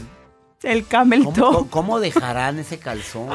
el 0.64 0.88
camel 0.88 1.26
¿Cómo, 1.26 1.36
cómo- 1.36 1.70
cómo 1.70 2.00
dejarán 2.00 2.58
ese 2.58 2.80
calzón? 2.80 3.30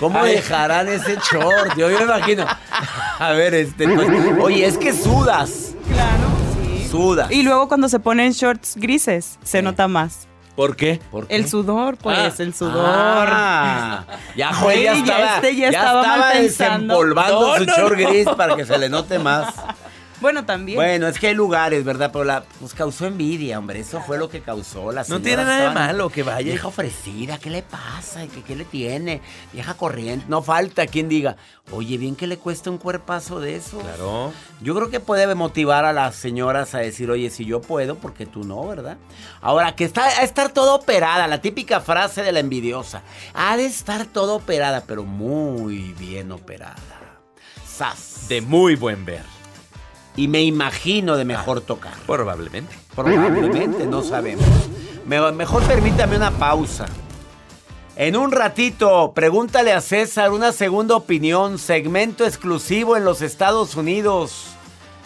¿Cómo 0.00 0.24
dejarán 0.24 0.88
ese 0.88 1.16
short? 1.30 1.76
Yo, 1.76 1.90
yo 1.90 1.98
me 1.98 2.04
imagino. 2.04 2.46
A 3.18 3.32
ver, 3.32 3.52
este... 3.52 3.86
pues, 3.86 4.08
oye, 4.40 4.64
es 4.64 4.78
que 4.78 4.94
sudas. 4.94 5.73
Y 7.30 7.42
luego 7.42 7.68
cuando 7.68 7.88
se 7.88 7.98
ponen 8.00 8.32
shorts 8.32 8.76
grises, 8.76 9.38
se 9.42 9.62
nota 9.62 9.88
más. 9.88 10.26
¿Por 10.56 10.76
qué? 10.76 11.00
¿Por 11.10 11.26
qué? 11.26 11.34
El 11.34 11.48
sudor, 11.48 11.96
pues, 11.96 12.16
Ah. 12.16 12.42
el 12.42 12.54
sudor. 12.54 13.26
Ah, 13.28 14.04
ya, 14.36 14.54
Joel, 14.54 14.82
ya 14.84 14.92
estaba, 14.94 15.34
este 15.36 15.56
ya 15.56 15.70
ya 15.72 15.78
estaba 15.80 16.02
mal 16.02 16.14
estaba 16.20 16.32
pensando. 16.32 16.94
desempolvando 16.94 17.40
No, 17.48 17.56
su 17.56 17.64
no, 17.64 17.76
short 17.76 17.98
no. 17.98 18.08
gris 18.08 18.28
para 18.36 18.54
que 18.56 18.64
se 18.64 18.78
le 18.78 18.88
note 18.88 19.18
más. 19.18 19.52
Bueno, 20.24 20.46
también. 20.46 20.76
Bueno, 20.76 21.06
es 21.06 21.18
que 21.18 21.26
hay 21.26 21.34
lugares, 21.34 21.84
¿verdad? 21.84 22.08
Pero 22.10 22.24
la, 22.24 22.44
pues 22.58 22.72
causó 22.72 23.04
envidia, 23.04 23.58
hombre. 23.58 23.80
Eso 23.80 24.00
fue 24.00 24.16
lo 24.16 24.30
que 24.30 24.40
causó. 24.40 24.90
La 24.90 25.04
No 25.06 25.20
tiene 25.20 25.44
nada 25.44 25.68
de 25.68 25.74
malo 25.74 26.08
que 26.08 26.22
vaya. 26.22 26.46
Vieja 26.46 26.66
ofrecida, 26.66 27.36
¿qué 27.36 27.50
le 27.50 27.60
pasa? 27.60 28.26
¿Qué, 28.28 28.40
¿Qué 28.42 28.56
le 28.56 28.64
tiene? 28.64 29.20
Vieja 29.52 29.74
corriente. 29.74 30.24
No 30.26 30.40
falta 30.42 30.86
quien 30.86 31.10
diga, 31.10 31.36
oye, 31.72 31.98
bien 31.98 32.16
que 32.16 32.26
le 32.26 32.38
cuesta 32.38 32.70
un 32.70 32.78
cuerpazo 32.78 33.38
de 33.38 33.56
eso. 33.56 33.80
Claro. 33.80 34.32
Yo 34.62 34.74
creo 34.74 34.88
que 34.88 34.98
puede 34.98 35.34
motivar 35.34 35.84
a 35.84 35.92
las 35.92 36.14
señoras 36.14 36.74
a 36.74 36.78
decir, 36.78 37.10
oye, 37.10 37.28
si 37.28 37.44
yo 37.44 37.60
puedo, 37.60 37.96
porque 37.96 38.24
tú 38.24 38.44
no, 38.44 38.66
¿verdad? 38.66 38.96
Ahora, 39.42 39.76
que 39.76 39.84
está 39.84 40.06
a 40.06 40.22
estar 40.22 40.54
toda 40.54 40.72
operada, 40.72 41.26
la 41.26 41.42
típica 41.42 41.82
frase 41.82 42.22
de 42.22 42.32
la 42.32 42.40
envidiosa. 42.40 43.02
Ha 43.34 43.58
de 43.58 43.66
estar 43.66 44.06
toda 44.06 44.32
operada, 44.32 44.84
pero 44.86 45.04
muy 45.04 45.92
bien 45.98 46.32
operada. 46.32 47.20
Sas. 47.66 48.26
De 48.26 48.40
muy 48.40 48.74
buen 48.74 49.04
ver. 49.04 49.33
Y 50.16 50.28
me 50.28 50.42
imagino 50.42 51.16
de 51.16 51.24
mejor 51.24 51.60
tocar. 51.60 51.94
Probablemente. 52.06 52.74
Probablemente, 52.94 53.86
no 53.86 54.02
sabemos. 54.02 54.44
Me- 55.06 55.32
mejor 55.32 55.62
permítame 55.64 56.16
una 56.16 56.30
pausa. 56.30 56.86
En 57.96 58.16
un 58.16 58.32
ratito, 58.32 59.12
pregúntale 59.14 59.72
a 59.72 59.80
César 59.80 60.32
una 60.32 60.52
segunda 60.52 60.96
opinión, 60.96 61.58
segmento 61.58 62.24
exclusivo 62.26 62.96
en 62.96 63.04
los 63.04 63.22
Estados 63.22 63.76
Unidos. 63.76 64.46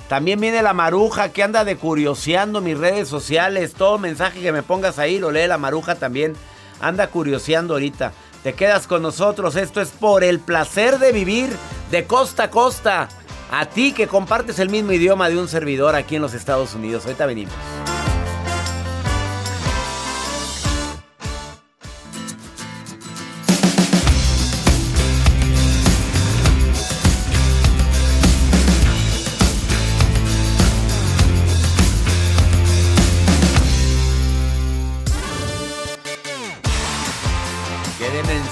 También 0.09 0.41
viene 0.41 0.63
la 0.63 0.73
maruja 0.73 1.31
que 1.31 1.43
anda 1.43 1.65
de 1.67 1.77
curioseando 1.77 2.63
mis 2.63 2.79
redes 2.79 3.09
sociales. 3.09 3.75
Todo 3.75 3.99
mensaje 3.99 4.41
que 4.41 4.53
me 4.53 4.63
pongas 4.63 4.99
ahí 4.99 5.19
lo 5.19 5.31
lee 5.31 5.47
la 5.47 5.59
maruja 5.59 5.97
también. 5.97 6.35
Anda 6.81 7.09
curioseando 7.09 7.75
ahorita. 7.75 8.13
Te 8.43 8.55
quedas 8.55 8.87
con 8.87 9.03
nosotros. 9.03 9.57
Esto 9.57 9.83
es 9.83 9.91
por 9.91 10.25
el 10.25 10.39
placer 10.39 10.99
de 10.99 11.13
vivir 11.13 11.51
de 11.91 12.07
costa 12.07 12.45
a 12.45 12.51
costa. 12.51 13.09
A 13.51 13.67
ti 13.67 13.93
que 13.93 14.07
compartes 14.07 14.59
el 14.59 14.69
mismo 14.69 14.93
idioma 14.93 15.29
de 15.29 15.39
un 15.39 15.49
servidor 15.49 15.95
aquí 15.95 16.17
en 16.17 16.23
los 16.23 16.35
Estados 16.35 16.75
Unidos. 16.75 17.05
Ahorita 17.07 17.27
venimos. 17.27 17.55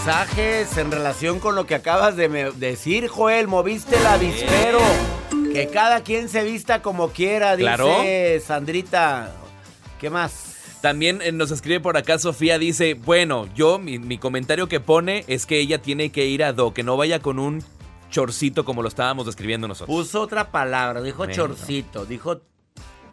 Mensajes 0.07 0.79
en 0.79 0.93
relación 0.93 1.41
con 1.41 1.57
lo 1.57 1.67
que 1.67 1.75
acabas 1.75 2.15
de 2.15 2.29
decir, 2.53 3.09
Joel? 3.09 3.49
Moviste 3.49 3.97
el 3.97 4.07
avispero. 4.07 4.79
Que 5.53 5.67
cada 5.67 6.05
quien 6.05 6.29
se 6.29 6.45
vista 6.45 6.81
como 6.81 7.09
quiera, 7.09 7.57
dice 7.57 7.75
Claro. 7.75 7.89
Sandrita. 8.47 9.33
¿Qué 9.99 10.09
más? 10.09 10.77
También 10.81 11.21
eh, 11.23 11.33
nos 11.33 11.51
escribe 11.51 11.81
por 11.81 11.97
acá 11.97 12.21
Sofía, 12.21 12.57
dice, 12.57 12.95
bueno, 12.95 13.49
yo, 13.57 13.81
mi, 13.81 13.99
mi 13.99 14.17
comentario 14.17 14.69
que 14.69 14.79
pone 14.79 15.25
es 15.27 15.45
que 15.45 15.59
ella 15.59 15.83
tiene 15.83 16.13
que 16.13 16.27
ir 16.27 16.45
a 16.45 16.53
do, 16.53 16.73
que 16.73 16.85
no 16.85 16.97
vaya 16.97 17.19
con 17.19 17.41
un 17.41 17.65
chorcito 18.09 18.65
como 18.65 18.83
lo 18.83 18.89
estábamos 18.89 19.27
describiendo 19.27 19.67
nosotros. 19.67 19.93
Puso 19.97 20.21
otra 20.21 20.53
palabra, 20.53 21.03
dijo 21.03 21.27
chorcito, 21.27 22.07
dijo 22.07 22.43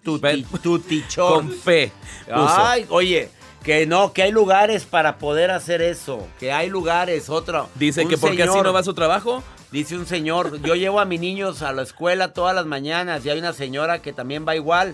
tuti, 0.04 0.44
tutichor. 0.62 1.34
Con 1.34 1.52
fe. 1.54 1.92
puso. 2.28 2.56
Ay, 2.56 2.86
oye, 2.90 3.30
que 3.64 3.86
no, 3.86 4.14
que 4.14 4.24
hay 4.24 4.32
lugares 4.32 4.86
para 4.86 5.18
poder 5.18 5.52
hacer 5.52 5.82
eso. 5.82 6.28
Que 6.40 6.52
hay 6.52 6.70
lugares, 6.70 7.30
otro. 7.30 7.70
Dice 7.76 8.06
que 8.08 8.18
porque 8.18 8.44
así 8.44 8.60
no 8.62 8.74
va 8.74 8.82
a 8.82 8.84
su 8.84 8.94
trabajo. 8.94 9.44
Dice 9.72 9.98
un 9.98 10.06
señor, 10.06 10.62
yo 10.62 10.76
llevo 10.76 11.00
a 11.00 11.06
mis 11.06 11.20
niños 11.20 11.64
a 11.64 11.72
la 11.72 11.82
escuela 11.82 12.34
todas 12.34 12.54
las 12.54 12.66
mañanas 12.68 13.26
y 13.26 13.30
hay 13.32 13.40
una 13.40 13.54
señora 13.54 14.04
que 14.04 14.14
también 14.14 14.46
va 14.48 14.56
igual, 14.56 14.94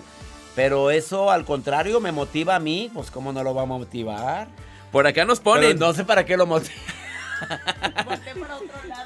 pero 0.54 0.90
eso 0.90 1.30
al 1.30 1.44
contrario 1.44 2.00
me 2.00 2.12
motiva 2.12 2.54
a 2.54 2.60
mí, 2.60 2.90
pues 2.94 3.10
cómo 3.10 3.30
no 3.32 3.42
lo 3.42 3.54
va 3.54 3.62
a 3.62 3.66
motivar. 3.66 4.48
Por 4.90 5.06
acá 5.06 5.24
nos 5.26 5.40
Pero 5.40 5.54
ponen. 5.56 5.78
no 5.78 5.92
sé 5.92 6.04
para 6.04 6.24
qué 6.24 6.36
lo 6.36 6.46
motiva. 6.46 6.74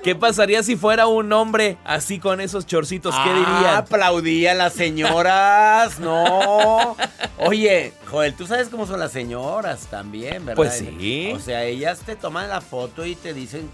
¿Qué 0.02 0.14
pasaría 0.14 0.62
si 0.62 0.76
fuera 0.76 1.06
un 1.06 1.32
hombre 1.32 1.76
así 1.84 2.18
con 2.18 2.40
esos 2.40 2.66
chorcitos? 2.66 3.14
¿Qué 3.14 3.20
Ah, 3.30 3.34
dirían? 3.34 3.76
aplaudían 3.76 4.58
las 4.58 4.74
señoras, 4.74 5.98
no. 5.98 6.96
Oye, 7.38 7.92
Joel, 8.10 8.34
tú 8.34 8.46
sabes 8.46 8.68
cómo 8.68 8.86
son 8.86 9.00
las 9.00 9.12
señoras 9.12 9.86
también, 9.90 10.44
¿verdad? 10.44 10.56
Pues 10.56 10.74
sí. 10.74 11.32
O 11.34 11.38
sea, 11.40 11.64
ellas 11.64 12.00
te 12.00 12.16
toman 12.16 12.48
la 12.48 12.60
foto 12.60 13.06
y 13.06 13.14
te 13.14 13.32
dicen, 13.32 13.70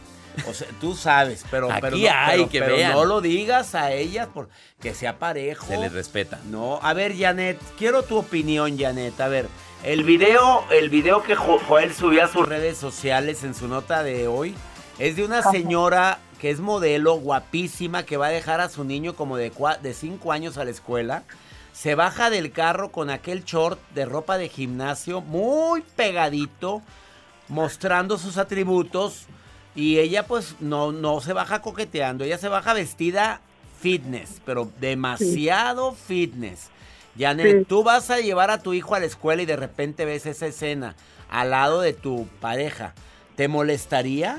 o 0.49 0.55
sea, 0.55 0.69
tú 0.81 0.95
sabes, 0.95 1.45
pero, 1.50 1.71
Aquí 1.71 1.81
pero 1.81 1.97
no, 1.97 2.02
hay 2.09 2.38
pero- 2.38 2.49
que 2.49 2.61
pero 2.61 2.76
vean. 2.76 2.93
no 2.93 3.05
lo 3.05 3.21
digas 3.21 3.75
a 3.75 3.90
ellas 3.93 4.29
porque 4.33 4.95
sea 4.95 5.19
parejo. 5.19 5.67
Se 5.67 5.76
les 5.79 5.93
respeta. 5.93 6.38
No, 6.49 6.79
a 6.81 6.93
ver, 6.95 7.17
Janet, 7.19 7.59
quiero 7.76 8.05
tu 8.05 8.17
opinión, 8.19 8.79
Janet. 8.79 9.21
A 9.21 9.29
ver, 9.29 9.49
el 9.84 10.04
video, 10.04 10.64
el 10.70 10.90
video 10.90 11.22
que 11.22 11.34
Jo- 11.34 11.58
Joel 11.66 11.94
subió 11.94 12.25
a 12.25 12.28
sus 12.28 12.46
redes 12.49 12.76
sociales 12.76 13.44
en 13.44 13.54
su 13.54 13.68
nota 13.68 14.02
de 14.02 14.28
hoy 14.28 14.54
es 14.99 15.16
de 15.16 15.25
una 15.25 15.42
señora 15.42 16.18
que 16.38 16.50
es 16.50 16.60
modelo, 16.60 17.14
guapísima, 17.14 18.04
que 18.04 18.16
va 18.16 18.26
a 18.26 18.30
dejar 18.30 18.60
a 18.60 18.68
su 18.70 18.84
niño 18.84 19.14
como 19.14 19.37
de 19.37 19.52
5 19.94 20.32
años 20.32 20.56
a 20.56 20.64
la 20.64 20.70
escuela. 20.70 21.22
Se 21.72 21.94
baja 21.94 22.30
del 22.30 22.50
carro 22.52 22.90
con 22.92 23.10
aquel 23.10 23.44
short 23.44 23.78
de 23.94 24.06
ropa 24.06 24.38
de 24.38 24.49
gimnasio 24.49 25.20
muy 25.20 25.82
pegadito, 25.96 26.80
mostrando 27.49 28.16
sus 28.18 28.38
atributos. 28.38 29.26
Y 29.75 29.99
ella 29.99 30.26
pues 30.26 30.56
no, 30.60 30.92
no 30.92 31.20
se 31.20 31.32
baja 31.34 31.60
coqueteando, 31.62 32.25
ella 32.25 32.38
se 32.38 32.49
baja 32.49 32.72
vestida 32.72 33.40
fitness, 33.80 34.40
pero 34.44 34.70
demasiado 34.80 35.92
fitness. 35.94 36.68
Janet, 37.19 37.59
Sí. 37.61 37.64
tú 37.69 37.83
vas 37.83 38.11
a 38.11 38.19
llevar 38.19 38.50
a 38.50 38.59
tu 38.62 38.73
hijo 38.73 38.95
a 38.95 39.00
la 39.00 39.07
escuela 39.07 39.43
y 39.43 39.47
de 39.47 39.57
repente 39.57 40.05
ves 40.05 40.26
esa 40.26 40.47
escena 40.47 40.95
al 41.29 41.50
lado 41.50 41.81
de 41.81 41.93
tu 41.93 42.26
pareja. 42.40 42.95
¿Te 43.37 43.49
molestaría? 43.49 44.38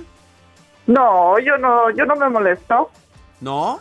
No, 0.88 1.38
yo 1.40 1.58
no, 1.58 1.90
yo 1.92 2.06
no 2.06 2.16
me 2.16 2.30
molesto. 2.30 2.90
¿No? 3.40 3.80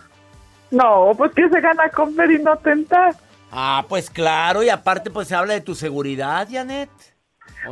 No, 0.71 1.13
pues 1.17 1.33
que 1.33 1.49
se 1.49 1.61
gana 1.61 1.89
con 1.91 2.15
ver 2.15 2.31
y 2.31 2.39
no 2.43 2.57
tentar. 2.59 3.15
Ah, 3.51 3.85
pues 3.89 4.09
claro, 4.11 4.63
y 4.63 4.69
aparte 4.69 5.11
pues 5.11 5.29
se 5.29 5.35
habla 5.35 5.55
de 5.55 5.61
tu 5.61 5.75
seguridad, 5.75 6.47
Janet. 6.51 6.91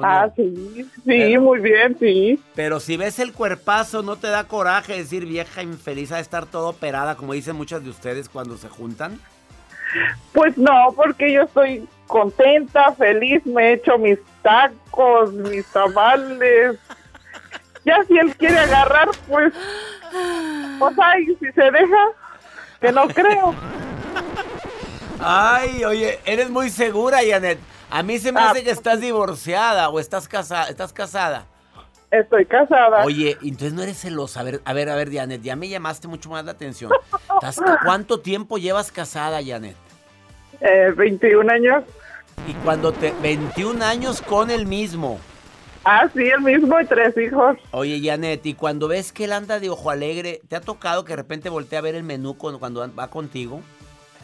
Ah, 0.03 0.29
sí, 0.37 0.85
sí, 0.85 1.01
Pero- 1.07 1.41
muy 1.41 1.61
bien, 1.61 1.97
sí. 1.99 2.43
Pero 2.55 2.79
si 2.81 2.97
ves 2.97 3.19
el 3.21 3.33
cuerpazo, 3.33 4.03
¿no 4.03 4.17
te 4.17 4.27
da 4.29 4.45
coraje 4.45 4.95
decir 4.97 5.25
vieja 5.25 5.63
infeliz 5.63 6.13
a 6.13 6.21
estar 6.21 6.45
todo 6.47 6.69
operada, 6.71 7.15
como 7.17 7.33
dicen 7.33 7.57
muchas 7.57 7.83
de 7.85 7.91
ustedes 7.91 8.29
cuando 8.29 8.57
se 8.59 8.69
juntan? 8.69 9.19
Pues 10.33 10.57
no, 10.59 10.93
porque 10.95 11.33
yo 11.33 11.43
estoy 11.43 11.89
contenta, 12.07 12.93
feliz, 12.93 13.45
me 13.47 13.71
he 13.71 13.73
hecho 13.75 13.99
mis 13.99 14.19
tacos, 14.43 15.33
mis 15.33 15.67
tamales. 15.67 16.79
Ya 17.85 18.03
si 18.07 18.19
él 18.19 18.35
quiere 18.37 18.59
agarrar, 18.59 19.09
pues, 19.29 19.53
pues 20.79 20.95
ay, 21.03 21.27
si 21.41 21.53
se 21.53 21.71
deja, 21.71 22.07
que 22.81 22.93
no 22.93 23.09
creo. 23.09 23.55
Ay, 25.21 25.85
oye, 25.85 26.21
eres 26.25 26.49
muy 26.51 26.71
segura, 26.71 27.19
Janet. 27.29 27.59
A 27.91 28.03
mí 28.03 28.19
se 28.19 28.31
me 28.33 28.41
Ah. 28.41 28.51
hace 28.51 28.63
que 28.63 28.71
estás 28.71 29.01
divorciada 29.01 29.89
o 29.89 29.99
estás 29.99 30.29
casada. 30.29 30.69
¿Estás 30.69 30.93
casada? 30.93 31.47
Estoy 32.11 32.47
casada. 32.47 33.05
Oye, 33.05 33.37
entonces 33.43 33.73
no 33.75 33.83
eres 33.83 34.01
celosa. 34.01 34.41
A 34.41 34.43
ver, 34.43 34.61
a 34.65 34.73
ver, 34.73 34.89
a 34.89 34.97
ver, 34.97 35.13
Janet, 35.13 35.43
ya 35.43 35.57
me 35.57 35.69
llamaste 35.69 36.09
mucho 36.09 36.31
más 36.31 36.45
la 36.45 36.53
atención. 36.53 36.91
¿Estás- 37.35 37.61
¿Cuánto 37.85 38.21
tiempo 38.21 38.57
llevas 38.59 38.91
casada, 38.91 39.41
Janet? 39.45 39.77
Eh, 40.61 40.93
21 40.97 41.53
años. 41.53 41.85
Y 42.47 42.55
cuando 42.65 42.93
te... 42.93 43.13
21 43.23 43.85
años 43.85 44.23
con 44.23 44.51
el 44.51 44.67
mismo. 44.67 45.19
Ah, 45.85 46.09
sí, 46.15 46.23
el 46.23 46.41
mismo 46.41 46.81
y 46.81 46.87
tres 46.87 47.17
hijos. 47.17 47.57
Oye, 47.71 48.01
Janet, 48.03 48.45
y 48.47 48.55
cuando 48.55 48.89
ves 48.89 49.13
que 49.13 49.25
él 49.25 49.33
anda 49.33 49.61
de 49.61 49.71
ojo 49.71 49.91
alegre, 49.91 50.41
¿te 50.49 50.57
ha 50.57 50.61
tocado 50.61 51.05
que 51.05 51.13
de 51.13 51.17
repente 51.17 51.49
voltee 51.51 51.79
a 51.79 51.83
ver 51.83 51.95
el 51.95 52.03
menú 52.05 52.37
cuando, 52.37 52.59
cuando 52.59 52.91
va 52.95 53.09
contigo? 53.09 53.61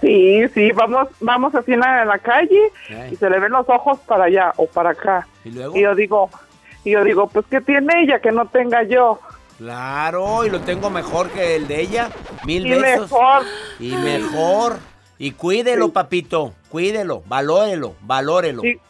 Sí, 0.00 0.46
sí, 0.48 0.72
vamos, 0.72 1.08
vamos 1.20 1.54
así 1.54 1.72
en 1.72 1.80
la, 1.80 2.02
en 2.02 2.08
la 2.08 2.18
calle 2.18 2.60
Ay. 2.90 3.12
y 3.12 3.16
se 3.16 3.30
le 3.30 3.38
ven 3.38 3.52
los 3.52 3.66
ojos 3.68 3.98
para 4.00 4.24
allá 4.24 4.52
o 4.56 4.66
para 4.66 4.90
acá. 4.90 5.26
¿Y 5.44 5.52
luego? 5.52 5.76
Y 5.76 5.82
yo 5.82 5.94
digo, 5.94 6.28
y 6.84 6.90
yo 6.92 7.02
digo, 7.04 7.26
pues 7.28 7.46
¿qué 7.50 7.60
tiene 7.60 8.02
ella 8.02 8.20
que 8.20 8.30
no 8.32 8.46
tenga 8.46 8.82
yo? 8.84 9.18
Claro, 9.58 10.44
y 10.44 10.50
lo 10.50 10.60
tengo 10.60 10.90
mejor 10.90 11.30
que 11.30 11.56
el 11.56 11.66
de 11.68 11.80
ella. 11.80 12.10
Mil 12.44 12.66
Y 12.66 12.70
besos. 12.70 13.10
mejor. 13.10 13.42
Y 13.78 13.88
mejor. 13.96 14.76
Y 15.18 15.30
cuídelo, 15.30 15.92
papito. 15.92 16.54
Cuídelo. 16.68 17.22
Valórelo. 17.26 17.94
Valórelo. 18.02 18.64
Y, 18.64 18.80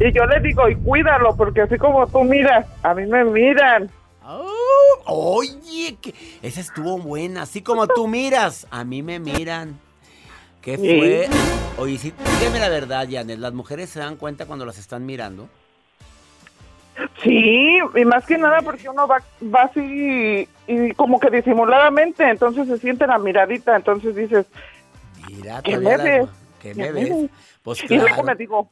y 0.00 0.12
yo 0.12 0.24
le 0.26 0.40
digo, 0.40 0.68
y 0.68 0.76
cuídalo, 0.76 1.36
porque 1.36 1.62
así 1.62 1.76
como 1.76 2.06
tú 2.06 2.22
miras, 2.22 2.66
a 2.82 2.94
mí 2.94 3.04
me 3.06 3.24
miran. 3.24 3.90
Oye, 5.06 5.96
que 6.00 6.14
esa 6.42 6.60
estuvo 6.60 6.98
buena. 6.98 7.42
Así 7.42 7.62
como 7.62 7.86
tú 7.88 8.06
miras, 8.06 8.66
a 8.70 8.84
mí 8.84 9.02
me 9.02 9.18
miran. 9.18 9.78
¿Qué 10.60 10.76
Sí. 10.78 10.98
fue? 10.98 11.28
Oye, 11.78 11.98
sí, 11.98 12.12
dígame 12.38 12.60
la 12.60 12.68
verdad, 12.68 13.08
Janet. 13.10 13.38
¿Las 13.40 13.52
mujeres 13.52 13.90
se 13.90 13.98
dan 13.98 14.16
cuenta 14.16 14.46
cuando 14.46 14.64
las 14.64 14.78
están 14.78 15.04
mirando? 15.04 15.48
Sí, 17.22 17.78
y 17.94 18.04
más 18.04 18.26
que 18.26 18.38
nada 18.38 18.60
porque 18.62 18.88
uno 18.88 19.06
va, 19.06 19.22
va 19.42 19.62
así 19.62 20.48
y 20.66 20.92
como 20.94 21.18
que 21.20 21.30
disimuladamente, 21.30 22.28
entonces 22.28 22.66
se 22.68 22.78
siente 22.78 23.06
la 23.06 23.18
miradita, 23.18 23.76
entonces 23.76 24.14
dices, 24.14 24.46
Mira, 25.28 25.62
¿Qué 25.62 25.78
me 25.78 25.96
ves? 25.96 26.28
¿Qué 26.60 26.72
¿Qué 26.72 26.74
me 26.74 26.92
ves? 26.92 27.30
Pues 27.62 27.82
y 27.84 27.94
luego 27.94 28.08
claro. 28.08 28.22
me 28.24 28.34
digo, 28.34 28.68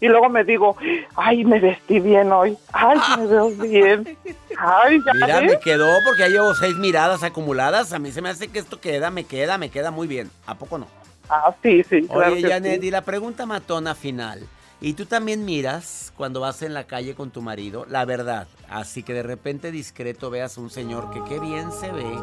y 0.00 0.08
luego 0.08 0.28
me 0.28 0.42
digo, 0.44 0.76
ay, 1.14 1.44
me 1.44 1.60
vestí 1.60 2.00
bien 2.00 2.32
hoy, 2.32 2.56
ay, 2.72 2.98
me 3.18 3.26
veo 3.28 3.50
bien, 3.50 4.18
ay, 4.58 5.00
ya 5.06 5.12
Mira, 5.14 5.40
ves? 5.40 5.50
me 5.52 5.60
quedó 5.60 5.88
porque 6.04 6.22
ya 6.22 6.28
llevo 6.28 6.54
seis 6.54 6.74
miradas 6.76 7.22
acumuladas. 7.22 7.92
A 7.92 8.00
mí 8.00 8.10
se 8.10 8.20
me 8.20 8.30
hace 8.30 8.48
que 8.48 8.58
esto 8.58 8.80
queda, 8.80 9.10
me 9.10 9.24
queda, 9.24 9.58
me 9.58 9.70
queda 9.70 9.92
muy 9.92 10.08
bien. 10.08 10.28
¿A 10.46 10.56
poco 10.56 10.78
no? 10.78 10.88
Ah, 11.28 11.54
sí, 11.62 11.84
sí, 11.84 12.02
claro 12.08 12.32
Oye, 12.32 12.42
que 12.42 12.48
Janet, 12.48 12.80
sí. 12.80 12.88
y 12.88 12.90
la 12.90 13.02
pregunta 13.02 13.46
matona 13.46 13.94
final. 13.94 14.40
¿Y 14.84 14.94
tú 14.94 15.06
también 15.06 15.44
miras 15.44 16.12
cuando 16.16 16.40
vas 16.40 16.60
en 16.62 16.74
la 16.74 16.84
calle 16.84 17.14
con 17.14 17.30
tu 17.30 17.40
marido? 17.40 17.86
La 17.88 18.04
verdad. 18.04 18.48
Así 18.68 19.04
que 19.04 19.14
de 19.14 19.22
repente 19.22 19.70
discreto 19.70 20.28
veas 20.28 20.58
un 20.58 20.70
señor 20.70 21.10
que 21.10 21.22
qué 21.22 21.38
bien 21.38 21.70
se 21.70 21.92
ve. 21.92 22.18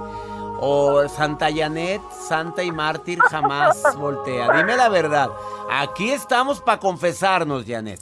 O 0.60 1.08
Santa 1.08 1.48
Janet, 1.56 2.02
Santa 2.12 2.62
y 2.62 2.72
Mártir 2.72 3.20
jamás 3.20 3.82
voltea. 3.98 4.52
Dime 4.58 4.76
la 4.76 4.90
verdad. 4.90 5.30
Aquí 5.72 6.12
estamos 6.12 6.60
para 6.60 6.80
confesarnos, 6.80 7.64
Janet. 7.66 8.02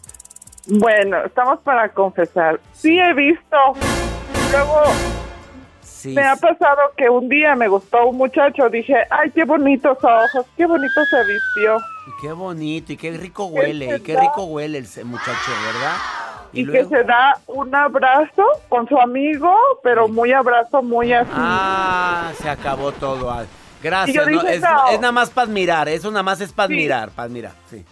Bueno, 0.65 1.23
estamos 1.23 1.59
para 1.59 1.89
confesar, 1.93 2.59
sí 2.73 2.99
he 2.99 3.13
visto, 3.13 3.57
luego 4.51 4.81
Sí. 6.09 6.13
me 6.15 6.23
ha 6.23 6.35
pasado 6.35 6.81
que 6.95 7.09
un 7.09 7.27
día 7.29 7.55
me 7.55 7.67
gustó 7.67 8.07
un 8.07 8.17
muchacho, 8.17 8.69
dije, 8.69 8.95
ay, 9.09 9.31
qué 9.31 9.43
bonitos 9.45 9.97
ojos, 10.03 10.45
qué 10.55 10.65
bonito 10.65 11.05
se 11.05 11.17
vistió. 11.25 11.77
Y 12.07 12.21
Qué 12.21 12.31
bonito 12.31 12.93
y 12.93 12.97
qué 12.97 13.11
rico 13.17 13.45
huele. 13.45 13.97
Y 13.97 14.01
qué 14.01 14.19
rico 14.19 14.43
huele 14.45 14.77
el 14.77 15.05
muchacho, 15.05 15.51
¿verdad? 15.65 15.95
Y, 16.53 16.65
que 16.65 16.85
se 16.85 17.03
da 17.03 17.37
un 17.47 17.75
abrazo 17.75 18.43
con 18.69 18.87
su 18.87 18.97
amigo, 18.97 19.53
pero 19.83 20.07
muy 20.07 20.31
abrazo, 20.31 20.81
muy 20.81 21.11
así. 21.11 21.29
Ah, 21.33 22.31
se 22.41 22.49
acabó 22.49 22.91
todo. 22.93 23.29
Ah, 23.29 23.43
Y 23.43 23.83
Gracias. 23.83 24.27
no, 24.27 24.41
es, 24.47 24.61
no. 24.61 24.87
es 24.89 24.99
nada 25.01 25.11
más 25.11 25.29
para 25.29 25.45
admirar. 25.47 25.89
Eso 25.89 26.09
nada 26.09 26.23
más 26.23 26.39
es 26.41 26.53
para 26.53 26.67
Sí. 26.69 26.73
admirar, 26.75 27.09
para 27.11 27.25
admirar, 27.25 27.51
sí. 27.69 27.83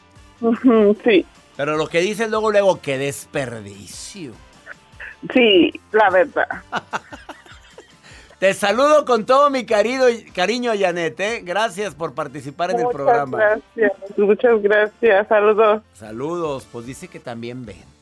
Sí, 1.04 1.26
Pero 1.58 1.76
lo 1.78 1.88
que 1.88 2.00
dices 2.00 2.30
luego, 2.30 2.52
luego, 2.52 2.80
qué 2.82 2.98
desperdicio. 2.98 4.32
sí, 5.34 5.72
la 5.92 6.10
verdad. 6.10 6.48
Te 8.40 8.54
saludo 8.54 9.06
con 9.06 9.26
todo 9.26 9.50
mi 9.50 9.66
cariño, 9.66 10.04
cariño 10.34 10.72
Janet, 10.78 11.20
¿eh? 11.22 11.42
Gracias 11.44 11.96
por 11.96 12.14
participar 12.14 12.70
en 12.72 12.78
el 12.80 12.84
Muchas 12.84 12.96
programa. 12.96 13.38
gracias, 13.38 13.92
muchas 14.18 14.62
gracias, 14.62 15.28
saludos. 15.30 15.82
Saludos. 15.94 16.68
Pues 16.72 16.86
dice 16.86 17.08
que 17.08 17.20
también 17.20 17.66
ven. 17.66 17.96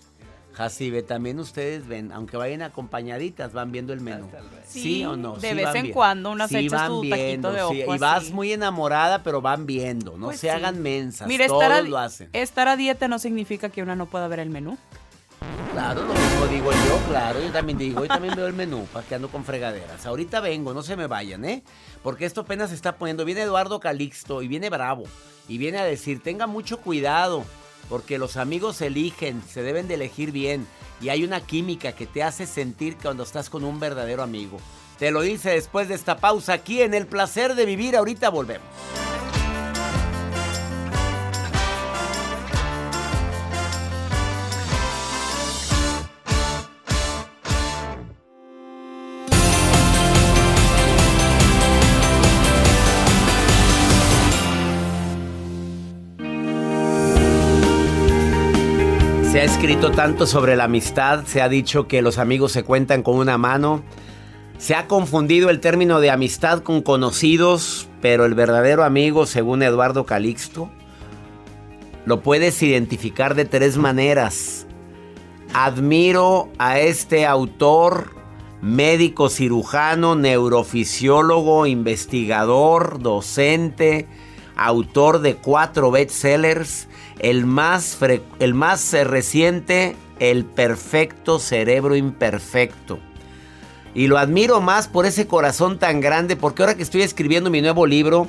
Jacibe, 0.54 1.02
también 1.02 1.40
ustedes 1.40 1.88
ven, 1.88 2.12
aunque 2.12 2.38
vayan 2.38 2.62
acompañaditas, 2.62 3.54
van 3.54 3.72
viendo 3.72 3.92
el 3.92 4.02
menú. 4.02 4.28
¿Sí, 4.68 4.82
Sí, 4.82 5.06
o 5.06 5.16
no? 5.18 5.34
de 5.36 5.50
Sí 5.50 5.56
vez 5.56 5.66
van 5.66 5.76
en 5.78 5.82
bien. 5.84 5.94
cuando 5.94 6.32
unas 6.32 6.50
Sí, 6.50 6.58
echas 6.58 6.80
van 6.90 7.02
viendo, 7.02 7.52
de 7.52 7.58
sí, 7.60 7.82
ojo 7.84 7.96
Y 7.96 7.98
vas 7.98 8.24
así. 8.24 8.34
muy 8.34 8.54
enamorada, 8.54 9.24
pero 9.24 9.42
van 9.42 9.66
viendo. 9.66 10.16
No 10.18 10.28
Pues 10.28 10.40
se 10.40 10.48
sí. 10.48 10.50
hagan 10.50 10.82
mensas. 10.82 11.28
Mira, 11.28 11.48
todos 11.48 11.64
estar 11.64 11.76
a, 11.80 11.82
lo 11.82 11.98
hacen. 11.98 12.30
estar 12.34 12.68
a 12.68 12.76
dieta 12.76 13.08
no 13.08 13.18
significa 13.18 13.70
que 13.70 13.82
una 13.82 13.96
no 13.96 14.06
pueda 14.08 14.28
ver 14.28 14.40
el 14.40 14.50
menú. 14.52 14.78
Claro, 15.74 16.04
lo 16.04 16.14
mismo 16.14 16.48
digo 16.48 16.72
yo, 16.72 17.00
claro. 17.10 17.42
Yo 17.42 17.52
también 17.52 17.78
digo, 17.78 18.02
yo 18.02 18.08
también 18.08 18.36
veo 18.36 18.46
el 18.46 18.54
menú, 18.54 18.86
para 18.94 19.20
con 19.20 19.44
fregaderas. 19.44 20.06
Ahorita 20.06 20.40
vengo, 20.40 20.74
no 20.74 20.84
se 20.84 20.96
me 20.96 21.08
vayan, 21.08 21.46
¿eh? 21.46 21.64
Porque 22.04 22.26
esto 22.26 22.42
apenas 22.42 22.70
se 22.70 22.76
está 22.76 22.98
poniendo. 22.98 23.26
Viene 23.26 23.42
Eduardo 23.42 23.80
Calixto 23.80 24.44
y 24.44 24.48
viene 24.48 24.70
bravo. 24.70 25.04
Y 25.48 25.58
viene 25.58 25.80
a 25.80 25.84
decir, 25.84 26.22
tenga 26.22 26.46
mucho 26.46 26.78
cuidado, 26.80 27.44
porque 27.90 28.20
los 28.20 28.38
amigos 28.38 28.82
eligen, 28.82 29.42
se 29.42 29.64
deben 29.64 29.88
de 29.88 29.96
elegir 29.96 30.32
bien. 30.32 30.68
Y 31.02 31.10
hay 31.10 31.24
una 31.24 31.42
química 31.42 31.94
que 31.94 32.06
te 32.06 32.24
hace 32.24 32.46
sentir 32.46 32.96
cuando 33.02 33.24
estás 33.24 33.50
con 33.50 33.64
un 33.64 33.80
verdadero 33.80 34.22
amigo. 34.22 34.60
Te 35.00 35.12
lo 35.12 35.22
dice 35.22 35.50
después 35.50 35.90
de 35.90 35.96
esta 35.96 36.18
pausa 36.18 36.54
aquí 36.54 36.82
en 36.82 36.94
El 36.94 37.08
Placer 37.08 37.56
de 37.56 37.66
Vivir. 37.66 37.98
Ahorita 37.98 38.30
volvemos. 38.30 38.68
Ha 59.40 59.46
escrito 59.46 59.90
tanto 59.90 60.28
sobre 60.28 60.56
la 60.56 60.66
amistad, 60.66 61.26
se 61.26 61.42
ha 61.42 61.50
dicho 61.50 61.88
que 61.88 62.04
los 62.04 62.20
amigos 62.20 62.52
se 62.52 62.64
cuentan 62.64 63.02
con 63.02 63.16
una 63.16 63.40
mano. 63.40 63.84
Se 64.60 64.76
ha 64.76 64.88
confundido 64.88 65.50
el 65.50 65.60
término 65.60 66.00
de 66.02 66.12
amistad 66.12 66.60
con 66.60 66.84
conocidos, 66.84 67.90
pero 68.00 68.26
el 68.26 68.36
verdadero 68.36 68.84
amigo, 68.84 69.26
según 69.26 69.64
Eduardo 69.64 70.06
Calixto, 70.06 70.70
lo 72.06 72.22
puedes 72.22 72.62
identificar 72.62 73.34
de 73.34 73.46
tres 73.46 73.76
maneras. 73.76 74.68
Admiro 75.56 76.50
a 76.60 76.80
este 76.80 77.26
autor, 77.26 78.14
médico 78.62 79.30
cirujano, 79.30 80.16
neurofisiólogo, 80.16 81.66
investigador, 81.66 83.02
docente, 83.02 84.08
autor 84.56 85.22
de 85.22 85.38
cuatro 85.38 85.90
bestsellers, 85.90 86.88
el 87.20 87.46
más, 87.46 87.98
el 88.40 88.54
más 88.54 88.94
reciente, 88.94 89.96
El 90.20 90.46
perfecto 90.46 91.40
cerebro 91.40 91.96
imperfecto. 91.96 93.00
Y 93.96 94.08
lo 94.08 94.18
admiro 94.18 94.62
más 94.62 94.88
por 94.88 95.06
ese 95.06 95.28
corazón 95.28 95.78
tan 95.80 96.02
grande, 96.02 96.36
porque 96.36 96.64
ahora 96.64 96.76
que 96.76 96.84
estoy 96.84 97.02
escribiendo 97.02 97.50
mi 97.50 97.62
nuevo 97.62 97.86
libro, 97.86 98.28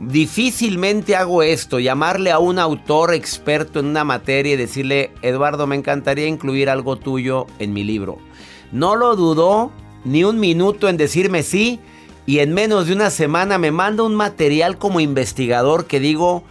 difícilmente 0.00 1.16
hago 1.16 1.42
esto, 1.42 1.78
llamarle 1.78 2.30
a 2.30 2.38
un 2.38 2.58
autor 2.58 3.14
experto 3.14 3.80
en 3.80 3.86
una 3.86 4.04
materia 4.04 4.54
y 4.54 4.56
decirle, 4.56 5.12
Eduardo, 5.22 5.66
me 5.66 5.76
encantaría 5.76 6.26
incluir 6.26 6.70
algo 6.70 6.96
tuyo 6.96 7.46
en 7.58 7.72
mi 7.72 7.82
libro. 7.82 8.18
No 8.72 8.96
lo 8.96 9.16
dudó 9.16 9.72
ni 10.04 10.24
un 10.24 10.38
minuto 10.38 10.88
en 10.88 10.96
decirme 10.96 11.42
sí 11.42 11.80
y 12.26 12.40
en 12.40 12.52
menos 12.52 12.86
de 12.86 12.92
una 12.92 13.10
semana 13.10 13.58
me 13.58 13.70
manda 13.70 14.02
un 14.02 14.14
material 14.14 14.78
como 14.78 15.00
investigador 15.00 15.86
que 15.86 16.00
digo, 16.00 16.44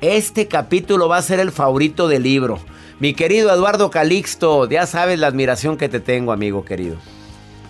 este 0.00 0.48
capítulo 0.48 1.08
va 1.08 1.18
a 1.18 1.22
ser 1.22 1.40
el 1.40 1.50
favorito 1.50 2.08
del 2.08 2.22
libro. 2.22 2.58
Mi 2.98 3.14
querido 3.14 3.52
Eduardo 3.52 3.90
Calixto, 3.90 4.68
ya 4.68 4.86
sabes 4.86 5.18
la 5.18 5.26
admiración 5.26 5.76
que 5.76 5.88
te 5.88 6.00
tengo, 6.00 6.32
amigo 6.32 6.64
querido. 6.64 6.96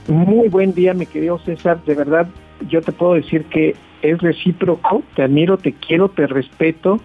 Muy 0.08 0.48
buen 0.48 0.74
día, 0.74 0.94
mi 0.94 1.06
querido 1.06 1.38
César. 1.38 1.84
De 1.84 1.94
verdad, 1.94 2.28
yo 2.68 2.82
te 2.82 2.92
puedo 2.92 3.14
decir 3.14 3.44
que 3.44 3.76
es 4.02 4.18
recíproco. 4.18 5.02
Te 5.14 5.22
admiro, 5.22 5.58
te 5.58 5.72
quiero, 5.72 6.08
te 6.08 6.26
respeto 6.26 7.00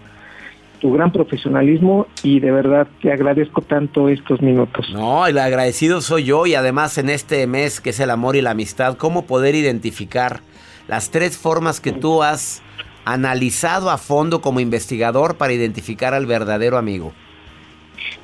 tu 0.80 0.92
gran 0.92 1.10
profesionalismo 1.10 2.06
y 2.22 2.40
de 2.40 2.50
verdad 2.50 2.86
te 3.00 3.12
agradezco 3.12 3.62
tanto 3.62 4.08
estos 4.08 4.42
minutos. 4.42 4.90
No, 4.92 5.26
el 5.26 5.38
agradecido 5.38 6.00
soy 6.00 6.24
yo 6.24 6.46
y 6.46 6.54
además 6.54 6.98
en 6.98 7.08
este 7.08 7.46
mes 7.46 7.80
que 7.80 7.90
es 7.90 8.00
el 8.00 8.10
amor 8.10 8.36
y 8.36 8.42
la 8.42 8.50
amistad, 8.50 8.96
cómo 8.96 9.26
poder 9.26 9.54
identificar 9.54 10.40
las 10.88 11.10
tres 11.10 11.38
formas 11.38 11.80
que 11.80 11.92
tú 11.92 12.22
has 12.22 12.62
analizado 13.06 13.88
a 13.88 13.96
fondo 13.96 14.42
como 14.42 14.60
investigador 14.60 15.36
para 15.36 15.54
identificar 15.54 16.12
al 16.12 16.26
verdadero 16.26 16.76
amigo. 16.76 17.14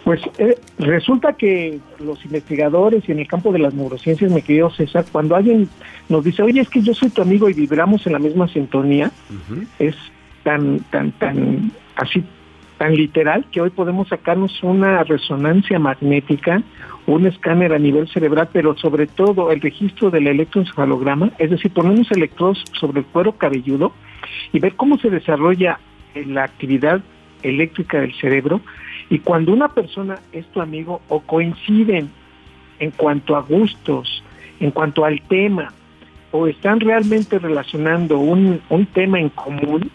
Pues 0.05 0.21
eh, 0.39 0.59
resulta 0.79 1.35
que 1.35 1.81
los 2.01 2.23
investigadores 2.25 3.09
y 3.09 3.13
en 3.13 3.21
el 3.21 3.29
campo 3.29 3.53
de 3.53 3.61
las 3.61 3.73
neurociencias, 3.73 4.31
mi 4.31 4.43
querido 4.43 4.71
César, 4.71 5.05
cuando 5.11 5.37
alguien 5.37 5.69
nos 6.09 6.25
dice, 6.25 6.43
oye, 6.43 6.61
es 6.61 6.69
que 6.69 6.83
yo 6.83 6.93
soy 6.95 7.11
tu 7.11 7.23
amigo 7.23 7.49
y 7.49 7.55
vibramos 7.55 8.07
en 8.07 8.13
la 8.13 8.19
misma 8.19 8.49
sintonía, 8.49 9.13
es 9.79 9.95
tan, 10.43 10.81
tan, 10.91 11.13
tan, 11.13 11.71
así, 11.97 12.25
tan 12.83 12.97
literal 12.97 13.45
que 13.53 13.61
hoy 13.61 13.71
podemos 13.71 14.09
sacarnos 14.09 14.61
una 14.61 15.05
resonancia 15.05 15.79
magnética, 15.79 16.65
un 17.07 17.27
escáner 17.29 17.73
a 17.73 17.79
nivel 17.79 18.09
cerebral, 18.09 18.49
pero 18.53 18.77
sobre 18.77 19.07
todo 19.07 19.53
el 19.53 19.61
registro 19.61 20.11
del 20.11 20.27
electroencefalograma, 20.27 21.31
es 21.39 21.51
decir, 21.51 21.73
ponemos 21.73 22.11
electrodos 22.11 22.65
sobre 22.73 22.99
el 22.99 23.07
cuero 23.07 23.39
cabelludo 23.39 23.93
y 24.53 24.59
ver 24.59 24.75
cómo 24.75 24.99
se 24.99 25.11
desarrolla 25.11 25.79
la 26.27 26.43
actividad 26.43 27.01
eléctrica 27.45 28.01
del 28.01 28.15
cerebro. 28.15 28.61
Y 29.11 29.21
cuando 29.21 29.53
una 29.53 29.69
persona 29.69 30.19
es 30.33 30.45
tu 30.47 30.61
amigo 30.61 31.03
o 31.09 31.21
coinciden 31.21 32.11
en 32.81 32.91
cuanto 32.91 33.37
a 33.37 33.43
gustos, 33.43 34.25
en 34.59 34.73
cuanto 34.73 35.05
al 35.05 35.23
tema, 35.29 35.73
o 36.33 36.49
están 36.49 36.81
realmente 36.81 37.39
relacionando 37.39 38.19
un, 38.19 38.61
un 38.71 38.87
tema 38.87 39.21
en 39.21 39.29
común, 39.29 39.89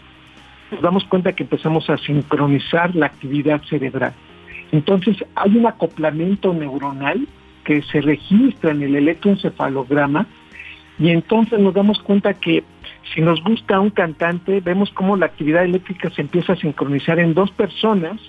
nos 0.72 0.82
damos 0.82 1.04
cuenta 1.06 1.34
que 1.34 1.44
empezamos 1.44 1.90
a 1.90 1.98
sincronizar 1.98 2.96
la 2.96 3.08
actividad 3.08 3.62
cerebral. 3.64 4.14
Entonces 4.72 5.18
hay 5.36 5.58
un 5.58 5.66
acoplamiento 5.66 6.54
neuronal 6.54 7.28
que 7.64 7.82
se 7.84 8.02
registra 8.02 8.72
en 8.72 8.82
el 8.82 8.96
electroencefalograma 8.96 10.26
y 11.00 11.10
entonces 11.10 11.60
nos 11.60 11.74
damos 11.74 12.00
cuenta 12.00 12.34
que 12.34 12.64
si 13.14 13.22
nos 13.22 13.44
gusta 13.44 13.80
un 13.80 13.92
cantante, 13.92 14.60
vemos 14.60 14.92
cómo 14.92 15.16
la 15.16 15.28
actividad 15.28 15.64
eléctrica 15.64 16.10
se 16.10 16.22
empieza 16.22 16.54
a 16.54 16.58
sincronizar 16.58 17.20
en 17.20 17.34
dos 17.34 17.52
personas 17.52 18.20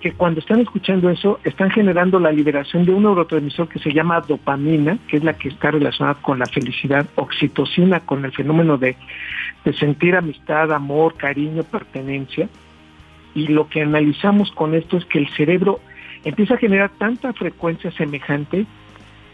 que 0.00 0.12
cuando 0.12 0.40
están 0.40 0.60
escuchando 0.60 1.10
eso 1.10 1.40
están 1.44 1.70
generando 1.70 2.20
la 2.20 2.30
liberación 2.30 2.84
de 2.84 2.92
un 2.92 3.04
neurotransmisor 3.04 3.68
que 3.68 3.78
se 3.78 3.92
llama 3.92 4.20
dopamina, 4.20 4.98
que 5.08 5.16
es 5.16 5.24
la 5.24 5.34
que 5.34 5.48
está 5.48 5.70
relacionada 5.70 6.20
con 6.20 6.38
la 6.38 6.46
felicidad, 6.46 7.06
oxitocina, 7.14 8.00
con 8.00 8.24
el 8.24 8.32
fenómeno 8.32 8.76
de, 8.76 8.96
de 9.64 9.72
sentir 9.72 10.14
amistad, 10.14 10.72
amor, 10.72 11.16
cariño, 11.16 11.62
pertenencia. 11.64 12.48
Y 13.34 13.48
lo 13.48 13.68
que 13.68 13.82
analizamos 13.82 14.50
con 14.52 14.74
esto 14.74 14.96
es 14.96 15.04
que 15.06 15.18
el 15.18 15.28
cerebro 15.30 15.80
empieza 16.24 16.54
a 16.54 16.58
generar 16.58 16.90
tanta 16.98 17.32
frecuencia 17.32 17.90
semejante 17.92 18.66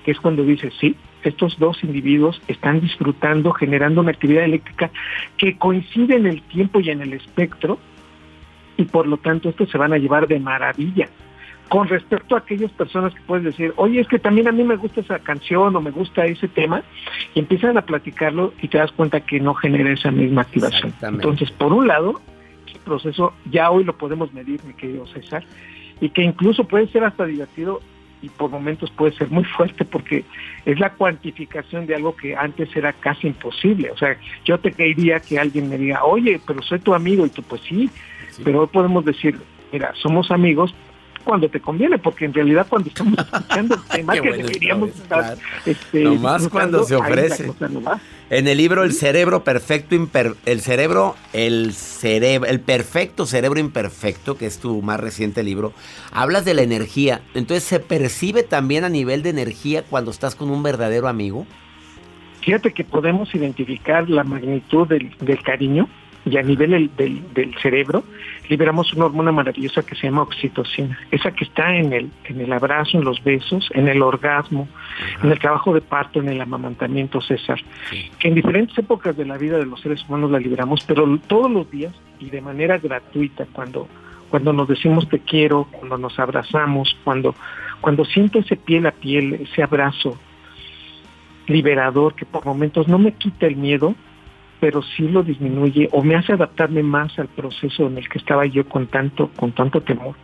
que 0.04 0.10
es 0.10 0.20
cuando 0.20 0.42
dice, 0.42 0.70
sí, 0.80 0.96
estos 1.22 1.58
dos 1.58 1.82
individuos 1.84 2.40
están 2.48 2.80
disfrutando, 2.80 3.52
generando 3.52 4.00
una 4.00 4.10
actividad 4.10 4.44
eléctrica 4.44 4.90
que 5.36 5.56
coincide 5.56 6.16
en 6.16 6.26
el 6.26 6.42
tiempo 6.42 6.80
y 6.80 6.90
en 6.90 7.00
el 7.00 7.12
espectro, 7.12 7.78
y 8.76 8.84
por 8.84 9.06
lo 9.06 9.16
tanto 9.16 9.48
estos 9.48 9.70
se 9.70 9.78
van 9.78 9.92
a 9.92 9.98
llevar 9.98 10.26
de 10.26 10.38
maravilla. 10.38 11.08
Con 11.68 11.88
respecto 11.88 12.34
a 12.34 12.40
aquellas 12.40 12.70
personas 12.72 13.14
que 13.14 13.20
puedes 13.22 13.44
decir, 13.44 13.72
oye, 13.76 14.00
es 14.00 14.08
que 14.08 14.18
también 14.18 14.46
a 14.46 14.52
mí 14.52 14.62
me 14.62 14.76
gusta 14.76 15.00
esa 15.00 15.18
canción 15.20 15.74
o 15.74 15.80
me 15.80 15.90
gusta 15.90 16.26
ese 16.26 16.48
tema, 16.48 16.82
y 17.34 17.40
empiezan 17.40 17.78
a 17.78 17.82
platicarlo 17.82 18.52
y 18.60 18.68
te 18.68 18.78
das 18.78 18.92
cuenta 18.92 19.20
que 19.20 19.40
no 19.40 19.54
genera 19.54 19.90
esa 19.90 20.10
misma 20.10 20.42
activación. 20.42 20.92
Entonces, 21.02 21.50
por 21.50 21.72
un 21.72 21.88
lado, 21.88 22.20
el 22.66 22.80
proceso 22.80 23.32
ya 23.50 23.70
hoy 23.70 23.84
lo 23.84 23.96
podemos 23.96 24.34
medir, 24.34 24.62
mi 24.64 24.74
querido 24.74 25.06
César, 25.06 25.44
y 26.00 26.10
que 26.10 26.22
incluso 26.22 26.64
puede 26.64 26.88
ser 26.88 27.04
hasta 27.04 27.24
divertido 27.24 27.80
y 28.22 28.28
por 28.28 28.50
momentos 28.50 28.90
puede 28.90 29.12
ser 29.12 29.28
muy 29.30 29.44
fuerte 29.44 29.84
porque 29.84 30.24
es 30.64 30.78
la 30.78 30.90
cuantificación 30.90 31.86
de 31.86 31.96
algo 31.96 32.16
que 32.16 32.36
antes 32.36 32.74
era 32.76 32.92
casi 32.92 33.26
imposible. 33.26 33.90
O 33.90 33.96
sea, 33.96 34.16
yo 34.44 34.58
te 34.58 34.72
quería 34.72 35.20
que 35.20 35.38
alguien 35.38 35.68
me 35.68 35.76
diga, 35.76 36.04
oye, 36.04 36.40
pero 36.46 36.62
soy 36.62 36.78
tu 36.78 36.94
amigo 36.94 37.26
y 37.26 37.30
tú 37.30 37.42
pues 37.42 37.60
sí, 37.62 37.90
pero 38.44 38.60
hoy 38.60 38.68
podemos 38.72 39.04
decir, 39.04 39.38
mira, 39.72 39.92
somos 40.00 40.30
amigos 40.30 40.74
cuando 41.22 41.48
te 41.48 41.60
conviene, 41.60 41.98
porque 41.98 42.24
en 42.24 42.34
realidad 42.34 42.66
cuando 42.68 42.88
estamos 42.88 43.14
escuchando 43.18 43.74
el 43.76 43.82
tema 43.82 44.14
que 44.14 44.32
deberíamos 44.32 44.90
estar... 44.90 45.36
Este, 45.64 46.02
Nomás 46.02 46.48
cuando 46.48 46.84
se 46.84 46.96
ofrece. 46.96 47.50
En 48.30 48.48
el 48.48 48.56
libro 48.56 48.82
El 48.82 48.92
cerebro 48.92 49.44
perfecto, 49.44 49.94
el 50.46 50.60
cerebro, 50.60 51.16
el 51.32 51.72
cerebro, 51.74 52.48
el 52.48 52.60
perfecto 52.60 53.26
cerebro 53.26 53.60
imperfecto, 53.60 54.36
que 54.36 54.46
es 54.46 54.58
tu 54.58 54.82
más 54.82 54.98
reciente 54.98 55.42
libro, 55.42 55.72
hablas 56.12 56.44
de 56.44 56.54
la 56.54 56.62
energía. 56.62 57.20
Entonces, 57.34 57.64
¿se 57.64 57.78
percibe 57.78 58.42
también 58.42 58.84
a 58.84 58.88
nivel 58.88 59.22
de 59.22 59.30
energía 59.30 59.82
cuando 59.82 60.10
estás 60.10 60.34
con 60.34 60.50
un 60.50 60.62
verdadero 60.62 61.08
amigo? 61.08 61.46
Fíjate 62.40 62.72
que 62.72 62.84
podemos 62.84 63.32
identificar 63.34 64.08
la 64.10 64.24
magnitud 64.24 64.88
del, 64.88 65.14
del 65.20 65.42
cariño 65.42 65.88
y 66.24 66.36
a 66.36 66.42
nivel 66.42 66.90
del, 66.96 67.22
del, 67.34 67.54
cerebro 67.60 68.04
liberamos 68.52 68.92
una 68.92 69.06
hormona 69.06 69.32
maravillosa 69.32 69.82
que 69.82 69.94
se 69.94 70.08
llama 70.08 70.20
oxitocina, 70.20 70.98
esa 71.10 71.30
que 71.30 71.44
está 71.44 71.74
en 71.74 71.94
el, 71.94 72.10
en 72.24 72.38
el 72.38 72.52
abrazo, 72.52 72.98
en 72.98 73.04
los 73.04 73.24
besos, 73.24 73.70
en 73.72 73.88
el 73.88 74.02
orgasmo, 74.02 74.68
en 75.22 75.32
el 75.32 75.38
trabajo 75.38 75.72
de 75.72 75.80
parto, 75.80 76.20
en 76.20 76.28
el 76.28 76.38
amamantamiento, 76.38 77.22
César, 77.22 77.58
que 78.18 78.28
en 78.28 78.34
diferentes 78.34 78.76
épocas 78.76 79.16
de 79.16 79.24
la 79.24 79.38
vida 79.38 79.56
de 79.56 79.64
los 79.64 79.80
seres 79.80 80.04
humanos 80.06 80.30
la 80.30 80.38
liberamos, 80.38 80.84
pero 80.84 81.18
todos 81.26 81.50
los 81.50 81.70
días 81.70 81.94
y 82.20 82.28
de 82.28 82.42
manera 82.42 82.76
gratuita, 82.76 83.46
cuando, 83.54 83.88
cuando 84.28 84.52
nos 84.52 84.68
decimos 84.68 85.08
te 85.08 85.20
quiero, 85.20 85.66
cuando 85.70 85.96
nos 85.96 86.18
abrazamos, 86.18 86.94
cuando, 87.04 87.34
cuando 87.80 88.04
siento 88.04 88.38
ese 88.38 88.56
piel 88.56 88.84
a 88.86 88.92
piel, 88.92 89.32
ese 89.32 89.62
abrazo 89.62 90.18
liberador 91.46 92.14
que 92.14 92.26
por 92.26 92.44
momentos 92.44 92.86
no 92.86 92.98
me 92.98 93.12
quita 93.12 93.46
el 93.46 93.56
miedo, 93.56 93.94
pero 94.62 94.80
sí 94.80 95.08
lo 95.08 95.24
disminuye 95.24 95.88
o 95.90 96.04
me 96.04 96.14
hace 96.14 96.34
adaptarme 96.34 96.84
más 96.84 97.18
al 97.18 97.26
proceso 97.26 97.88
en 97.88 97.98
el 97.98 98.08
que 98.08 98.18
estaba 98.18 98.46
yo 98.46 98.64
con 98.68 98.86
tanto, 98.86 99.28
con 99.34 99.50
tanto 99.50 99.80
temor. 99.80 100.14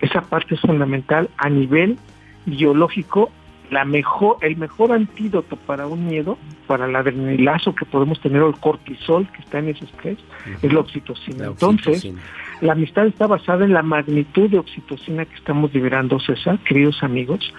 Esa 0.00 0.20
parte 0.20 0.54
es 0.54 0.60
fundamental 0.60 1.28
a 1.36 1.50
nivel 1.50 1.98
biológico. 2.44 3.32
La 3.70 3.84
mejor, 3.84 4.36
el 4.42 4.56
mejor 4.56 4.92
antídoto 4.92 5.56
para 5.56 5.86
un 5.86 6.06
miedo, 6.06 6.38
para 6.66 6.86
el 6.86 6.94
adrenalazo 6.94 7.74
que 7.74 7.84
podemos 7.84 8.20
tener 8.20 8.42
o 8.42 8.48
el 8.48 8.56
cortisol 8.56 9.26
que 9.32 9.42
está 9.42 9.58
en 9.58 9.70
ese 9.70 9.84
estrés, 9.84 10.18
es 10.62 10.72
la 10.72 10.80
oxitocina. 10.80 11.46
Entonces, 11.46 12.12
la 12.60 12.72
amistad 12.72 13.06
está 13.06 13.26
basada 13.26 13.64
en 13.64 13.72
la 13.72 13.82
magnitud 13.82 14.48
de 14.48 14.58
oxitocina 14.58 15.24
que 15.24 15.34
estamos 15.34 15.74
liberando, 15.74 16.18
César, 16.20 16.58
queridos 16.60 17.02
amigos, 17.02 17.52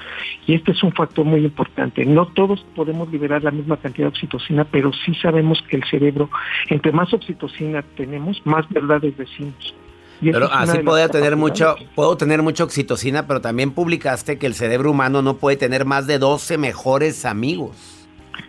y 0.45 0.55
este 0.55 0.71
es 0.71 0.81
un 0.81 0.91
factor 0.93 1.25
muy 1.25 1.41
importante. 1.41 2.05
No 2.05 2.25
todos 2.27 2.65
podemos 2.75 3.11
liberar 3.11 3.43
la 3.43 3.51
misma 3.51 3.77
cantidad 3.77 4.05
de 4.05 4.09
oxitocina, 4.09 4.63
pero 4.63 4.91
sí 4.93 5.13
sabemos 5.15 5.61
que 5.69 5.75
el 5.75 5.83
cerebro, 5.83 6.29
entre 6.69 6.91
más 6.91 7.13
oxitocina 7.13 7.83
tenemos, 7.95 8.41
más 8.45 8.67
verdades 8.69 9.15
decimos. 9.17 9.75
Pero 10.21 10.51
así 10.51 10.79
puedo 10.79 11.09
tener 11.09 11.35
mucho, 11.35 11.75
puedo 11.95 12.17
tener 12.17 12.41
mucha 12.41 12.63
oxitocina, 12.63 13.27
pero 13.27 13.41
también 13.41 13.71
publicaste 13.71 14.37
que 14.37 14.47
el 14.47 14.53
cerebro 14.53 14.91
humano 14.91 15.21
no 15.21 15.37
puede 15.37 15.57
tener 15.57 15.85
más 15.85 16.07
de 16.07 16.19
12 16.19 16.57
mejores 16.57 17.25
amigos. 17.25 18.07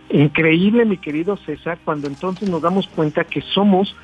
Increíble, 0.09 0.85
mi 0.85 0.97
querido 0.97 1.37
César, 1.37 1.77
cuando 1.85 2.07
entonces 2.07 2.49
nos 2.49 2.61
damos 2.61 2.87
cuenta 2.87 3.23
que 3.23 3.41
somos 3.41 3.95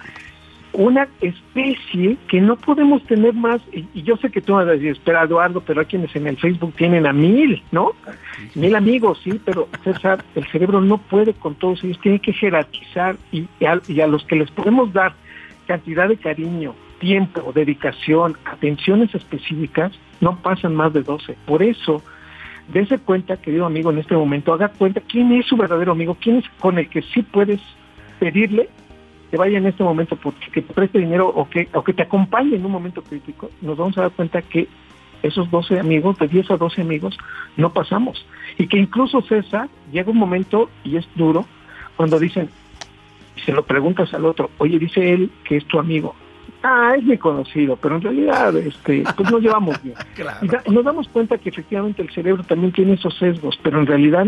una 0.74 1.08
especie 1.22 2.18
que 2.28 2.42
no 2.42 2.58
podemos 2.58 3.04
tener 3.06 3.34
más, 3.34 3.62
y, 3.72 3.88
y 3.94 4.04
yo 4.04 4.18
sé 4.18 4.30
que 4.30 4.42
tú 4.42 4.54
vas 4.54 4.68
a 4.68 4.72
decir, 4.72 4.90
espera 4.90 5.24
Eduardo, 5.24 5.62
pero 5.62 5.80
hay 5.80 5.86
quienes 5.88 6.16
en 6.16 6.28
el 6.28 6.38
Facebook 6.38 6.74
tienen 6.76 7.08
a 7.08 7.14
mil, 7.14 7.64
¿no? 7.72 7.94
Mil 8.56 8.76
amigos, 8.76 9.20
sí, 9.24 9.40
pero 9.44 9.70
César, 9.84 10.24
el 10.36 10.46
cerebro 10.48 10.82
no 10.82 10.98
puede 10.98 11.34
con 11.34 11.56
todos 11.56 11.84
ellos, 11.84 12.00
tiene 12.02 12.20
que 12.20 12.34
jerarquizar 12.34 13.16
y, 13.32 13.48
y 13.60 13.66
a, 13.66 13.82
y 13.88 14.02
a 14.02 14.08
los 14.08 14.26
que 14.26 14.36
les 14.36 14.52
podemos 14.52 14.92
dar 14.92 15.14
cantidad 15.66 16.10
de 16.10 16.18
cariño, 16.18 16.76
tiempo, 17.06 17.52
dedicación, 17.54 18.36
atenciones 18.46 19.14
específicas, 19.14 19.92
no 20.22 20.38
pasan 20.42 20.74
más 20.74 20.92
de 20.92 21.04
12. 21.04 21.38
Por 21.46 21.62
eso, 21.62 22.02
dése 22.74 22.98
cuenta, 22.98 23.38
querido 23.38 23.68
amigo, 23.68 23.92
en 23.92 24.00
este 24.00 24.16
momento, 24.16 24.54
haga 24.54 24.70
cuenta 24.70 25.02
quién 25.02 25.32
es 25.34 25.46
su 25.46 25.56
verdadero 25.56 25.92
amigo, 25.92 26.18
quién 26.20 26.38
es 26.38 26.46
con 26.60 26.80
el 26.80 26.90
que 26.90 27.04
sí 27.04 27.22
puedes 27.22 27.62
pedirle 28.20 28.70
que 29.30 29.38
vaya 29.38 29.60
en 29.60 29.68
este 29.68 29.84
momento 29.84 30.16
porque 30.16 30.50
que 30.52 30.64
te 30.64 30.74
preste 30.74 30.98
dinero 30.98 31.28
o 31.28 31.48
que, 31.48 31.68
o 31.74 31.84
que 31.84 31.94
te 31.94 32.02
acompañe 32.02 32.56
en 32.56 32.66
un 32.66 32.72
momento 32.72 33.04
crítico, 33.04 33.52
nos 33.62 33.78
vamos 33.78 33.96
a 34.00 34.02
dar 34.02 34.12
cuenta 34.12 34.42
que 34.42 34.68
esos 35.22 35.50
12 35.52 35.80
amigos, 35.80 36.18
de 36.18 36.28
10 36.28 36.52
a 36.52 36.58
12 36.58 36.82
amigos, 36.82 37.18
no 37.56 37.72
pasamos. 37.72 38.26
Y 38.58 38.68
que 38.68 38.78
incluso 38.78 39.22
César 39.22 39.70
llega 39.92 40.10
un 40.10 40.18
momento, 40.18 40.72
y 40.84 40.98
es 40.98 41.08
duro, 41.16 41.46
cuando 41.98 42.20
dicen, 42.20 42.50
se 43.46 43.52
lo 43.52 43.64
preguntas 43.64 44.12
al 44.16 44.26
otro, 44.26 44.50
oye, 44.58 44.80
dice 44.80 45.14
él 45.14 45.30
que 45.44 45.58
es 45.58 45.66
tu 45.66 45.78
amigo. 45.78 46.16
Ah, 46.68 46.96
es 46.98 47.04
mi 47.04 47.16
conocido, 47.18 47.76
pero 47.76 47.98
en 47.98 48.02
realidad 48.02 48.56
este, 48.58 49.04
pues 49.16 49.30
nos 49.32 49.42
llevamos 49.42 49.82
bien. 49.84 49.96
Y 50.42 50.48
da- 50.48 50.64
nos 50.72 50.84
damos 50.84 51.08
cuenta 51.10 51.38
que 51.38 51.50
efectivamente 51.50 52.02
el 52.02 52.10
cerebro 52.10 52.44
también 52.44 52.72
tiene 52.72 52.94
esos 52.94 53.16
sesgos, 53.20 53.60
pero 53.62 53.80
en 53.80 53.86
realidad, 53.86 54.26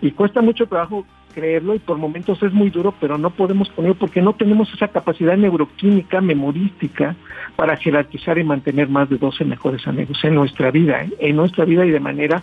y 0.00 0.12
cuesta 0.12 0.40
mucho 0.42 0.66
trabajo 0.66 1.04
creerlo, 1.34 1.74
y 1.74 1.78
por 1.80 1.96
momentos 1.96 2.40
es 2.42 2.52
muy 2.52 2.68
duro, 2.70 2.94
pero 3.00 3.16
no 3.18 3.30
podemos 3.30 3.68
ponerlo 3.70 3.96
porque 3.96 4.20
no 4.22 4.34
tenemos 4.34 4.72
esa 4.74 4.88
capacidad 4.88 5.36
neuroquímica, 5.36 6.20
memorística, 6.20 7.16
para 7.56 7.76
jerarquizar 7.78 8.38
y 8.38 8.44
mantener 8.44 8.88
más 8.88 9.08
de 9.08 9.16
12 9.16 9.44
mejores 9.46 9.86
amigos 9.88 10.22
en 10.24 10.34
nuestra 10.34 10.70
vida, 10.70 11.02
¿eh? 11.04 11.10
en 11.20 11.36
nuestra 11.36 11.64
vida 11.64 11.84
y 11.86 11.90
de 11.90 12.00
manera 12.00 12.42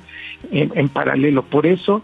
en, 0.52 0.72
en 0.76 0.90
paralelo. 0.90 1.44
Por 1.44 1.66
eso, 1.68 2.02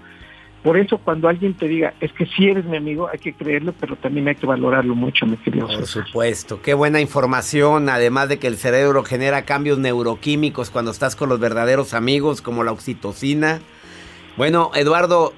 por 0.66 0.78
eso 0.78 0.98
cuando 0.98 1.30
alguien 1.30 1.54
te 1.54 1.68
diga, 1.68 1.94
es 2.00 2.12
que 2.14 2.26
si 2.26 2.50
eres 2.50 2.66
mi 2.66 2.76
amigo, 2.76 3.08
hay 3.08 3.20
que 3.20 3.34
creerlo, 3.36 3.72
pero 3.80 3.96
también 3.98 4.28
hay 4.28 4.34
que 4.34 4.48
valorarlo 4.48 4.96
mucho, 4.96 5.28
mi 5.28 5.38
querido 5.38 5.68
Por 5.68 5.86
César. 5.86 6.08
supuesto, 6.08 6.60
qué 6.64 6.74
buena 6.74 7.00
información, 7.00 7.88
además 7.88 8.30
de 8.30 8.40
que 8.40 8.48
el 8.48 8.58
cerebro 8.58 9.04
genera 9.04 9.46
cambios 9.46 9.78
neuroquímicos 9.78 10.72
cuando 10.72 10.90
estás 10.90 11.16
con 11.16 11.30
los 11.30 11.40
verdaderos 11.40 11.94
amigos, 11.94 12.42
como 12.42 12.64
la 12.64 12.72
oxitocina. 12.72 13.60
Bueno, 14.38 14.72
Eduardo, 14.74 15.34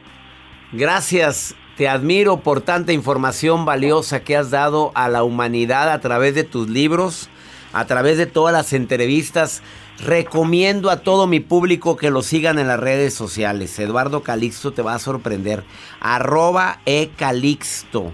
gracias, 0.71 1.55
te 1.75 1.89
admiro 1.89 2.37
por 2.37 2.61
tanta 2.61 2.93
información 2.93 3.65
valiosa 3.65 4.21
que 4.21 4.37
has 4.37 4.49
dado 4.49 4.93
a 4.95 5.09
la 5.09 5.23
humanidad 5.23 5.91
a 5.91 5.99
través 5.99 6.35
de 6.35 6.45
tus 6.45 6.69
libros, 6.69 7.29
a 7.73 7.83
través 7.83 8.17
de 8.17 8.27
todas 8.27 8.53
las 8.53 8.71
entrevistas. 8.71 9.61
Recomiendo 9.99 10.91
a 10.91 11.01
todo 11.01 11.25
mi 11.25 11.39
público 11.39 11.97
que 11.97 12.11
lo 12.11 12.21
sigan 12.21 12.59
en 12.59 12.67
las 12.67 12.79
redes 12.79 13.15
sociales. 13.15 13.77
Eduardo 13.79 14.21
Calixto 14.21 14.71
te 14.71 14.83
va 14.83 14.93
a 14.93 14.99
sorprender. 14.99 15.63
Arroba 15.99 16.81
ecalixto. 16.85 18.11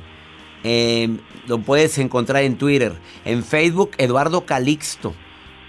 Eh, 0.64 1.18
lo 1.46 1.60
puedes 1.60 1.98
encontrar 1.98 2.44
en 2.44 2.58
Twitter. 2.58 2.94
En 3.26 3.44
Facebook, 3.44 3.92
Eduardo 3.98 4.46
Calixto. 4.46 5.14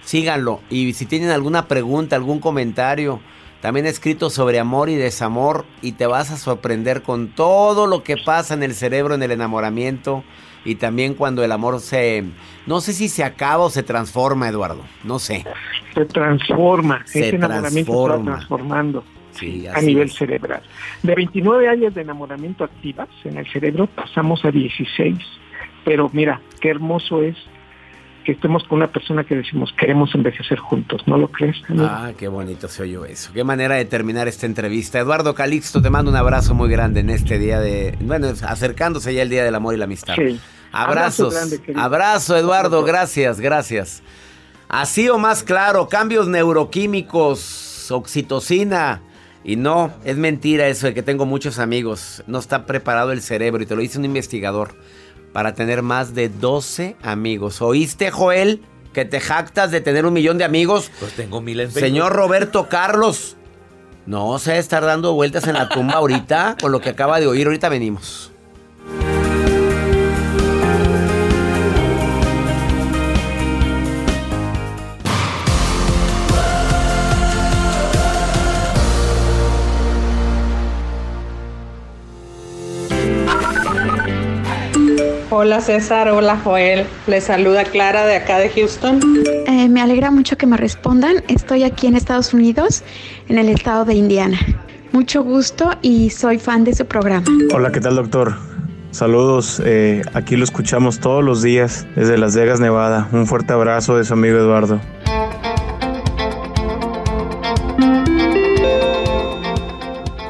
Síganlo. 0.05 0.61
Y 0.70 0.92
si 0.92 1.05
tienen 1.05 1.31
alguna 1.31 1.66
pregunta, 1.66 2.14
algún 2.14 2.38
comentario, 2.38 3.20
también 3.61 3.87
he 3.87 3.88
escrito 3.88 4.31
sobre 4.31 4.61
amor 4.61 4.88
y 4.90 4.94
desamor. 4.94 5.64
Y 5.83 5.92
te 5.92 6.07
vas 6.07 6.31
a 6.31 6.37
sorprender 6.37 7.03
con 7.03 7.35
todo 7.35 7.88
lo 7.88 8.05
que 8.05 8.16
pasa 8.18 8.55
en 8.55 8.62
el 8.62 8.77
cerebro, 8.77 9.16
en 9.16 9.22
el 9.24 9.33
enamoramiento. 9.33 10.22
Y 10.64 10.77
también 10.77 11.14
cuando 11.14 11.44
el 11.44 11.53
amor 11.53 11.81
se... 11.81 12.24
No 12.66 12.81
sé 12.81 12.92
si 12.92 13.09
se 13.09 13.22
acaba 13.24 13.64
o 13.64 13.70
se 13.70 13.83
transforma, 13.83 14.48
Eduardo. 14.48 14.83
No 15.05 15.18
sé. 15.18 15.44
Se 15.94 16.05
transforma, 16.07 17.03
Se 17.07 17.20
ese 17.29 17.37
enamoramiento 17.37 17.92
se 17.92 17.98
va 17.98 18.05
transforma. 18.07 18.37
transformando 18.37 19.05
Sí, 19.33 19.66
a 19.66 19.81
nivel 19.81 20.07
es. 20.09 20.14
cerebral. 20.14 20.62
De 21.03 21.14
29 21.14 21.68
áreas 21.68 21.94
de 21.94 22.03
enamoramiento 22.03 22.62
activas 22.64 23.09
en 23.24 23.37
el 23.37 23.50
cerebro 23.50 23.87
pasamos 23.88 24.44
a 24.44 24.50
16. 24.50 25.18
Pero 25.85 26.09
mira, 26.12 26.40
qué 26.61 26.70
hermoso 26.70 27.22
es 27.22 27.37
que 28.24 28.32
estemos 28.32 28.64
con 28.64 28.78
una 28.78 28.90
persona 28.90 29.24
que 29.24 29.37
decimos 29.37 29.72
queremos 29.78 30.14
envejecer 30.14 30.58
juntos, 30.58 31.02
¿no 31.06 31.16
lo 31.16 31.28
crees? 31.28 31.56
amigo? 31.68 31.87
Ah, 31.88 32.12
qué 32.18 32.28
bonito 32.28 32.66
se 32.68 32.82
oyó 32.82 33.04
eso. 33.04 33.30
Qué 33.32 33.44
manera 33.44 33.76
de 33.76 33.84
terminar 33.84 34.26
esta 34.26 34.46
entrevista. 34.46 34.98
Eduardo 34.98 35.34
Calixto, 35.34 35.80
te 35.80 35.90
mando 35.90 36.10
un 36.10 36.16
abrazo 36.16 36.54
muy 36.54 36.68
grande 36.68 37.00
en 37.00 37.10
este 37.10 37.38
día 37.38 37.60
de. 37.60 37.96
Bueno, 38.00 38.28
acercándose 38.48 39.14
ya 39.14 39.22
el 39.22 39.28
Día 39.28 39.44
del 39.44 39.54
Amor 39.54 39.74
y 39.74 39.76
la 39.76 39.84
Amistad. 39.84 40.14
Sí. 40.16 40.40
Abrazos. 40.72 41.34
Abrazo 41.34 41.56
grande. 41.60 41.80
Abrazo, 41.80 42.37
Eduardo. 42.37 42.82
Gracias, 42.82 43.40
gracias. 43.40 44.02
Así 44.68 45.08
o 45.08 45.18
más 45.18 45.42
claro, 45.42 45.88
cambios 45.88 46.26
neuroquímicos, 46.26 47.90
oxitocina. 47.90 49.02
Y 49.44 49.56
no, 49.56 49.92
es 50.04 50.16
mentira 50.16 50.68
eso 50.68 50.87
de 50.87 50.94
que 50.94 51.02
tengo 51.02 51.26
muchos 51.26 51.58
amigos. 51.58 52.24
No 52.26 52.38
está 52.38 52.64
preparado 52.64 53.12
el 53.12 53.20
cerebro 53.20 53.62
y 53.62 53.66
te 53.66 53.76
lo 53.76 53.82
dice 53.82 53.98
un 53.98 54.06
investigador 54.06 54.74
para 55.34 55.52
tener 55.52 55.82
más 55.82 56.14
de 56.14 56.28
12 56.28 56.94
amigos. 57.02 57.60
¿Oíste, 57.60 58.12
Joel? 58.12 58.62
Que 58.92 59.04
te 59.04 59.18
jactas 59.18 59.72
de 59.72 59.80
tener 59.80 60.06
un 60.06 60.12
millón 60.12 60.38
de 60.38 60.44
amigos. 60.44 60.92
Pues 61.00 61.12
tengo 61.14 61.40
mil 61.40 61.58
en. 61.58 61.72
Señor 61.72 62.12
Roberto 62.12 62.68
Carlos. 62.68 63.36
No 64.06 64.38
se 64.38 64.58
estar 64.58 64.84
dando 64.84 65.12
vueltas 65.12 65.48
en 65.48 65.54
la 65.54 65.68
tumba 65.68 65.94
ahorita 65.94 66.56
con 66.60 66.70
lo 66.70 66.80
que 66.80 66.90
acaba 66.90 67.18
de 67.18 67.26
oír. 67.26 67.48
Ahorita 67.48 67.68
venimos. 67.68 68.30
Hola 85.36 85.60
César, 85.60 86.10
hola 86.10 86.38
Joel. 86.44 86.86
Les 87.08 87.24
saluda 87.24 87.64
Clara 87.64 88.06
de 88.06 88.14
acá 88.14 88.38
de 88.38 88.50
Houston. 88.50 89.00
Eh, 89.48 89.68
me 89.68 89.80
alegra 89.80 90.12
mucho 90.12 90.38
que 90.38 90.46
me 90.46 90.56
respondan. 90.56 91.24
Estoy 91.26 91.64
aquí 91.64 91.88
en 91.88 91.96
Estados 91.96 92.32
Unidos, 92.32 92.84
en 93.28 93.38
el 93.38 93.48
estado 93.48 93.84
de 93.84 93.94
Indiana. 93.94 94.38
Mucho 94.92 95.24
gusto 95.24 95.72
y 95.82 96.10
soy 96.10 96.38
fan 96.38 96.62
de 96.62 96.72
su 96.72 96.86
programa. 96.86 97.26
Hola, 97.52 97.72
¿qué 97.72 97.80
tal, 97.80 97.96
doctor? 97.96 98.36
Saludos, 98.92 99.60
eh, 99.64 100.02
aquí 100.14 100.36
lo 100.36 100.44
escuchamos 100.44 101.00
todos 101.00 101.24
los 101.24 101.42
días 101.42 101.84
desde 101.96 102.16
Las 102.16 102.36
Vegas, 102.36 102.60
Nevada. 102.60 103.08
Un 103.10 103.26
fuerte 103.26 103.54
abrazo 103.54 103.96
de 103.96 104.04
su 104.04 104.12
amigo 104.12 104.38
Eduardo. 104.38 104.80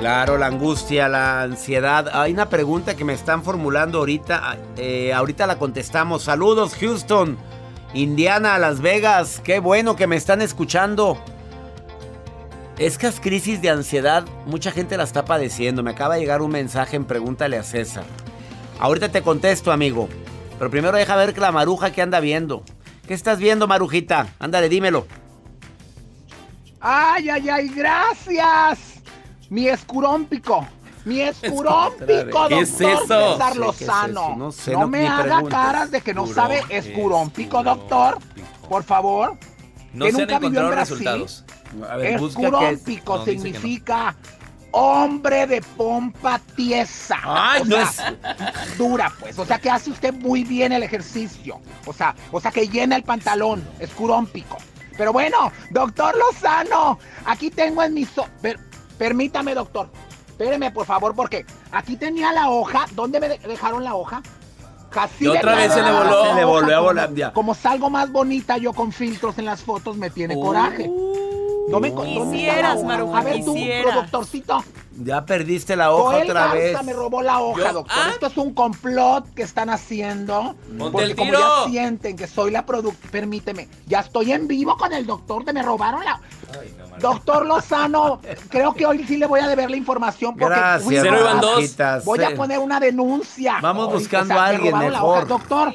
Claro, 0.00 0.36
la 0.36 0.46
angustia, 0.46 1.08
la 1.08 1.42
ansiedad. 1.42 2.08
Hay 2.12 2.32
una 2.32 2.48
pregunta 2.50 2.94
que 2.94 3.04
me 3.04 3.14
están 3.14 3.42
formulando 3.42 3.98
ahorita. 3.98 4.58
eh, 4.76 5.12
ahorita 5.14 5.46
la 5.46 5.58
contestamos. 5.58 6.24
Saludos, 6.24 6.74
Houston, 6.74 7.38
Indiana, 7.94 8.58
Las 8.58 8.80
Vegas. 8.80 9.40
Qué 9.42 9.60
bueno 9.60 9.96
que 9.96 10.06
me 10.06 10.16
están 10.16 10.42
escuchando. 10.42 11.18
Estas 12.76 13.20
crisis 13.20 13.62
de 13.62 13.70
ansiedad, 13.70 14.24
mucha 14.46 14.72
gente 14.72 14.96
la 14.96 15.04
está 15.04 15.24
padeciendo. 15.24 15.82
Me 15.82 15.92
acaba 15.92 16.14
de 16.14 16.20
llegar 16.20 16.42
un 16.42 16.50
mensaje 16.50 16.96
en 16.96 17.04
Pregúntale 17.04 17.56
a 17.56 17.62
César. 17.62 18.04
Ahorita 18.80 19.08
te 19.10 19.22
contesto, 19.22 19.72
amigo. 19.72 20.08
Pero 20.58 20.70
primero 20.70 20.96
deja 20.98 21.16
ver 21.16 21.38
la 21.38 21.52
maruja 21.52 21.92
que 21.92 22.02
anda 22.02 22.20
viendo. 22.20 22.62
¿Qué 23.06 23.14
estás 23.14 23.38
viendo, 23.38 23.66
marujita? 23.68 24.26
Ándale, 24.38 24.68
dímelo. 24.68 25.06
Ay, 26.80 27.30
ay, 27.30 27.48
ay, 27.48 27.68
gracias. 27.68 28.93
Mi 29.50 29.68
escurómpico. 29.68 30.66
Mi 31.04 31.20
escurómpico, 31.20 32.48
¿Qué 32.48 32.60
es 32.60 32.78
doctor 32.78 32.92
eso? 32.92 33.32
César 33.36 33.52
Sí, 33.52 33.58
¿qué 33.58 33.84
es? 33.84 33.90
No 34.36 34.52
sé, 34.52 34.72
no 34.72 34.80
no- 34.80 34.88
me 34.88 35.06
haga 35.06 35.42
caras 35.48 35.90
de 35.90 36.00
que 36.00 36.14
no 36.14 36.26
sabe 36.26 36.62
escurómpico, 36.70 37.62
doctor. 37.62 38.18
Por 38.68 38.82
favor. 38.84 39.36
No 39.92 40.06
que 40.06 40.12
se 40.12 40.22
han 40.22 40.28
nunca 40.28 40.38
vivió 40.38 40.60
en 40.62 40.70
Brasil. 40.70 40.96
resultados. 40.98 41.44
A 41.90 41.96
ver, 41.96 42.14
es. 42.14 42.22
Escurómpico 42.22 43.18
No, 43.18 43.24
significa 43.24 44.16
hombre 44.70 45.46
de 45.46 45.60
pompa 45.60 46.40
tiesa. 46.56 47.18
Ay, 47.22 47.62
o 47.62 47.64
no 47.66 47.86
sea, 47.86 48.14
dura, 48.78 49.12
pues. 49.20 49.38
O 49.38 49.44
sea, 49.44 49.58
que 49.58 49.70
hace 49.70 49.90
usted 49.90 50.12
muy 50.14 50.42
bien 50.42 50.72
el 50.72 50.82
ejercicio. 50.82 51.60
O 51.86 51.92
sea, 51.92 52.14
o 52.32 52.40
sea, 52.40 52.50
que 52.50 52.66
llena 52.66 52.96
el 52.96 53.02
pantalón. 53.04 53.62
Escurómpico. 53.78 54.56
Pero 54.96 55.12
bueno, 55.12 55.52
doctor 55.70 56.16
Lozano, 56.16 56.98
aquí 57.26 57.50
tengo 57.50 57.82
en 57.82 57.94
mi... 57.94 58.04
so- 58.04 58.26
per- 58.40 58.58
permítame, 59.08 59.54
doctor. 59.54 59.88
Espéreme, 60.28 60.70
por 60.70 60.86
favor, 60.86 61.14
porque 61.14 61.44
aquí 61.70 61.96
tenía 61.96 62.32
la 62.32 62.48
hoja. 62.48 62.86
¿Dónde 62.92 63.20
me 63.20 63.28
de- 63.28 63.38
dejaron 63.38 63.84
la 63.84 63.94
hoja? 63.94 64.22
Casi 64.90 65.24
Y 65.24 65.28
otra 65.28 65.56
vez 65.56 65.72
se 65.74 65.82
le 65.82 65.92
voló. 65.92 66.24
Se 66.26 66.34
le 66.34 66.44
volvió 66.44 66.76
a 66.76 66.80
volar, 66.80 67.14
ya. 67.14 67.32
Como 67.32 67.54
salgo 67.54 67.90
más 67.90 68.10
bonita 68.10 68.56
yo 68.56 68.72
con 68.72 68.92
filtros 68.92 69.36
en 69.38 69.44
las 69.44 69.60
fotos, 69.62 69.96
me 69.98 70.08
tiene 70.08 70.34
coraje. 70.40 70.90
No 71.68 71.80
me 71.80 71.90
¿dónde 71.90 72.12
está 72.12 72.24
la 72.24 72.30
Quisieras? 72.32 72.84
Maruja, 72.84 73.18
A 73.18 73.22
ver 73.22 73.44
tú, 73.44 73.54
quisieras. 73.54 73.92
productorcito. 73.92 74.64
Ya 74.96 75.24
perdiste 75.26 75.74
la 75.74 75.92
hoja 75.92 76.12
Joel 76.16 76.30
otra 76.30 76.40
Garza 76.42 76.54
vez. 76.56 76.82
me 76.84 76.92
robó 76.92 77.20
la 77.22 77.40
hoja, 77.40 77.58
Yo- 77.68 77.72
doctor. 77.72 77.96
¿Ah? 77.98 78.10
Esto 78.12 78.26
es 78.28 78.36
un 78.36 78.54
complot 78.54 79.34
que 79.34 79.42
están 79.42 79.68
haciendo. 79.70 80.54
Ponte 80.78 80.92
porque 80.92 81.04
el 81.06 81.16
como 81.16 81.30
tiro. 81.32 81.40
ya 81.64 81.70
sienten 81.70 82.16
que 82.16 82.26
soy 82.28 82.50
la 82.52 82.64
productora, 82.64 83.10
permíteme, 83.10 83.68
ya 83.86 84.00
estoy 84.00 84.30
en 84.32 84.46
vivo 84.46 84.76
con 84.76 84.92
el 84.92 85.04
doctor, 85.06 85.44
de 85.44 85.52
me 85.52 85.62
robaron 85.62 86.04
la... 86.04 86.20
Doctor 87.00 87.44
Lozano, 87.46 88.20
creo 88.50 88.72
que 88.74 88.86
hoy 88.86 89.04
sí 89.04 89.16
le 89.16 89.26
voy 89.26 89.40
a 89.40 89.48
deber 89.48 89.68
la 89.68 89.76
información 89.76 90.36
porque 90.36 90.54
Gracias, 90.54 90.84
fui 90.84 90.96
Cero 91.00 91.16
iban 91.20 91.40
dos. 91.40 91.50
Marujitas. 91.54 92.04
Voy 92.04 92.22
a 92.22 92.34
poner 92.36 92.58
una 92.60 92.78
denuncia. 92.78 93.56
Vamos 93.60 93.88
Hoy, 93.88 93.94
buscando 93.98 94.34
o 94.34 94.36
sea, 94.36 94.44
a 94.44 94.48
me 94.50 94.54
alguien 94.56 94.72
robaron 94.74 94.92
la 94.92 94.98
mejor. 95.00 95.16
hoja. 95.18 95.24
Doctor, 95.26 95.72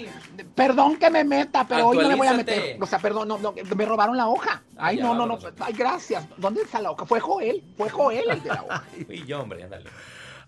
perdón 0.60 0.98
que 0.98 1.10
me 1.10 1.24
meta, 1.24 1.66
pero 1.66 1.88
hoy 1.88 1.98
no 2.00 2.10
me 2.10 2.16
voy 2.16 2.28
a 2.28 2.34
meter. 2.34 2.78
O 2.82 2.86
sea, 2.86 3.00
perdón, 3.00 3.30
no, 3.30 3.38
no, 3.38 3.54
me 3.54 3.86
robaron 3.86 4.18
la 4.18 4.28
hoja. 4.28 4.62
Ay, 4.78 4.98
ya, 4.98 5.04
no, 5.04 5.16
no, 5.16 5.26
no. 5.26 5.40
Ay, 5.58 5.72
gracias. 5.72 6.26
¿Dónde 6.36 6.64
está 6.64 6.82
la 6.82 6.92
hoja? 6.92 7.06
Fue 7.06 7.22
Joel, 7.22 7.64
fue 7.78 7.90
Joel 7.90 8.30
el 8.30 8.44
de 8.44 8.50
la 8.50 8.64
hoja. 8.64 8.84
Y 9.10 9.26
yo, 9.26 9.40
hombre, 9.40 9.64
ándale. 9.64 9.90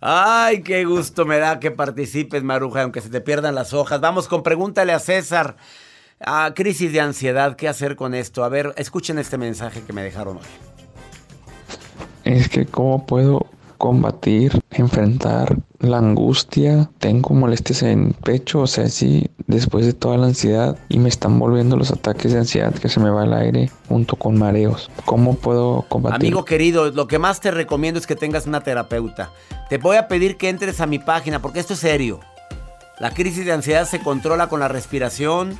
Ay, 0.01 0.63
qué 0.63 0.83
gusto 0.83 1.25
me 1.25 1.37
da 1.37 1.61
que 1.61 1.71
participes, 1.71 2.43
Maruja, 2.43 2.81
aunque 2.81 2.99
se 2.99 3.09
te 3.09 3.21
pierdan 3.21 3.55
las 3.55 3.73
hojas. 3.73 4.01
Vamos 4.01 4.27
con 4.27 4.43
pregúntale 4.43 4.91
a 4.91 4.99
César. 4.99 5.55
Ah, 6.19 6.51
crisis 6.53 6.91
de 6.91 6.99
ansiedad, 6.99 7.55
¿qué 7.55 7.69
hacer 7.69 7.95
con 7.95 8.13
esto? 8.13 8.43
A 8.43 8.49
ver, 8.49 8.73
escuchen 8.75 9.17
este 9.17 9.37
mensaje 9.37 9.81
que 9.81 9.93
me 9.93 10.03
dejaron 10.03 10.37
hoy. 10.37 10.43
Es 12.25 12.49
que 12.49 12.65
cómo 12.65 13.05
puedo 13.05 13.47
combatir, 13.81 14.61
enfrentar 14.69 15.57
la 15.79 15.97
angustia, 15.97 16.91
tengo 16.99 17.33
molestias 17.33 17.81
en 17.81 18.13
pecho, 18.13 18.59
o 18.59 18.67
sea, 18.67 18.87
sí, 18.89 19.31
después 19.47 19.87
de 19.87 19.93
toda 19.93 20.19
la 20.19 20.27
ansiedad 20.27 20.77
y 20.87 20.99
me 20.99 21.09
están 21.09 21.39
volviendo 21.39 21.75
los 21.75 21.89
ataques 21.89 22.31
de 22.31 22.37
ansiedad 22.37 22.75
que 22.75 22.89
se 22.89 22.99
me 22.99 23.09
va 23.09 23.23
el 23.23 23.33
aire 23.33 23.71
junto 23.89 24.17
con 24.17 24.37
mareos. 24.37 24.91
¿Cómo 25.05 25.33
puedo 25.33 25.83
combatir? 25.89 26.27
Amigo 26.27 26.45
querido, 26.45 26.91
lo 26.91 27.07
que 27.07 27.17
más 27.17 27.41
te 27.41 27.49
recomiendo 27.49 27.99
es 27.99 28.05
que 28.05 28.15
tengas 28.15 28.45
una 28.45 28.61
terapeuta. 28.61 29.31
Te 29.67 29.79
voy 29.79 29.97
a 29.97 30.07
pedir 30.07 30.37
que 30.37 30.49
entres 30.49 30.79
a 30.79 30.85
mi 30.85 30.99
página 30.99 31.41
porque 31.41 31.59
esto 31.59 31.73
es 31.73 31.79
serio. 31.79 32.19
La 32.99 33.15
crisis 33.15 33.47
de 33.47 33.51
ansiedad 33.51 33.87
se 33.87 33.99
controla 33.99 34.47
con 34.47 34.59
la 34.59 34.67
respiración, 34.67 35.57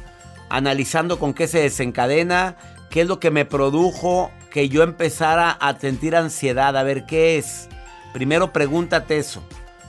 analizando 0.48 1.18
con 1.18 1.34
qué 1.34 1.48
se 1.48 1.62
desencadena, 1.62 2.56
qué 2.92 3.02
es 3.02 3.08
lo 3.08 3.20
que 3.20 3.32
me 3.32 3.46
produjo 3.46 4.30
que 4.52 4.70
yo 4.70 4.84
empezara 4.84 5.50
a 5.50 5.80
sentir 5.80 6.16
ansiedad, 6.16 6.78
a 6.78 6.84
ver 6.84 7.08
qué 7.08 7.40
es. 7.40 7.68
Primero 8.14 8.52
pregúntate 8.52 9.18
eso. 9.18 9.44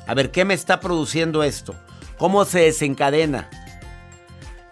A 0.07 0.15
ver 0.15 0.31
qué 0.31 0.45
me 0.45 0.55
está 0.55 0.81
produciendo 0.81 1.43
esto. 1.43 1.75
¿Cómo 2.19 2.45
se 2.45 2.61
desencadena? 2.61 3.49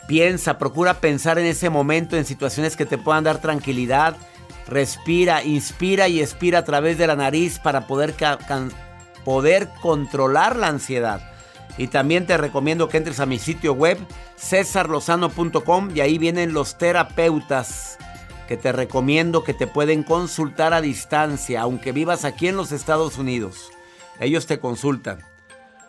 Piensa, 0.06 0.58
procura 0.58 1.00
pensar 1.00 1.38
en 1.38 1.46
ese 1.46 1.70
momento 1.70 2.16
en 2.16 2.24
situaciones 2.24 2.76
que 2.76 2.86
te 2.86 2.98
puedan 2.98 3.24
dar 3.24 3.40
tranquilidad. 3.40 4.16
Respira, 4.66 5.42
inspira 5.42 6.08
y 6.08 6.20
expira 6.20 6.60
a 6.60 6.64
través 6.64 6.98
de 6.98 7.06
la 7.06 7.16
nariz 7.16 7.58
para 7.58 7.86
poder, 7.86 8.14
poder 9.24 9.68
controlar 9.80 10.56
la 10.56 10.68
ansiedad. 10.68 11.20
Y 11.78 11.88
también 11.88 12.26
te 12.26 12.36
recomiendo 12.36 12.88
que 12.88 12.98
entres 12.98 13.20
a 13.20 13.26
mi 13.26 13.38
sitio 13.38 13.72
web 13.72 13.98
cesarlozano.com 14.36 15.90
y 15.94 16.00
ahí 16.00 16.18
vienen 16.18 16.52
los 16.52 16.76
terapeutas 16.76 17.96
que 18.50 18.56
te 18.56 18.72
recomiendo 18.72 19.44
que 19.44 19.54
te 19.54 19.68
pueden 19.68 20.02
consultar 20.02 20.74
a 20.74 20.80
distancia, 20.80 21.60
aunque 21.60 21.92
vivas 21.92 22.24
aquí 22.24 22.48
en 22.48 22.56
los 22.56 22.72
Estados 22.72 23.16
Unidos. 23.16 23.70
Ellos 24.18 24.46
te 24.46 24.58
consultan. 24.58 25.20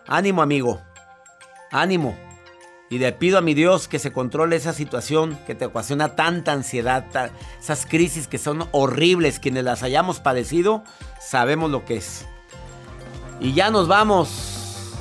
Ánimo 0.06 0.44
amigo, 0.44 0.80
ánimo. 1.72 2.16
Y 2.92 3.00
le 3.00 3.14
pido 3.14 3.40
a 3.40 3.42
mi 3.42 3.56
Dios 3.56 3.88
que 3.88 3.98
se 3.98 4.14
controle 4.14 4.58
esa 4.58 4.74
situación 4.74 5.40
que 5.48 5.56
te 5.56 5.66
ocasiona 5.66 6.16
tanta 6.16 6.52
ansiedad, 6.52 7.32
esas 7.60 7.88
crisis 7.88 8.28
que 8.28 8.38
son 8.38 8.68
horribles. 8.70 9.40
Quienes 9.40 9.64
las 9.64 9.82
hayamos 9.82 10.20
padecido, 10.20 10.84
sabemos 11.20 11.72
lo 11.72 11.84
que 11.84 11.98
es. 11.98 12.28
Y 13.40 13.54
ya 13.54 13.72
nos 13.72 13.88
vamos. 13.88 15.00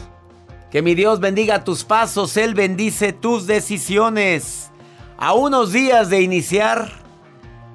Que 0.71 0.81
mi 0.81 0.95
Dios 0.95 1.21
bendiga 1.21 1.63
tus 1.63 1.85
pasos, 1.85 2.39
Él 2.39 2.55
bendice 2.55 3.13
tus 3.13 3.47
decisiones. 3.47 4.71
A 5.19 5.35
unos 5.35 5.73
días 5.73 6.09
de 6.09 6.23
iniciar 6.23 7.00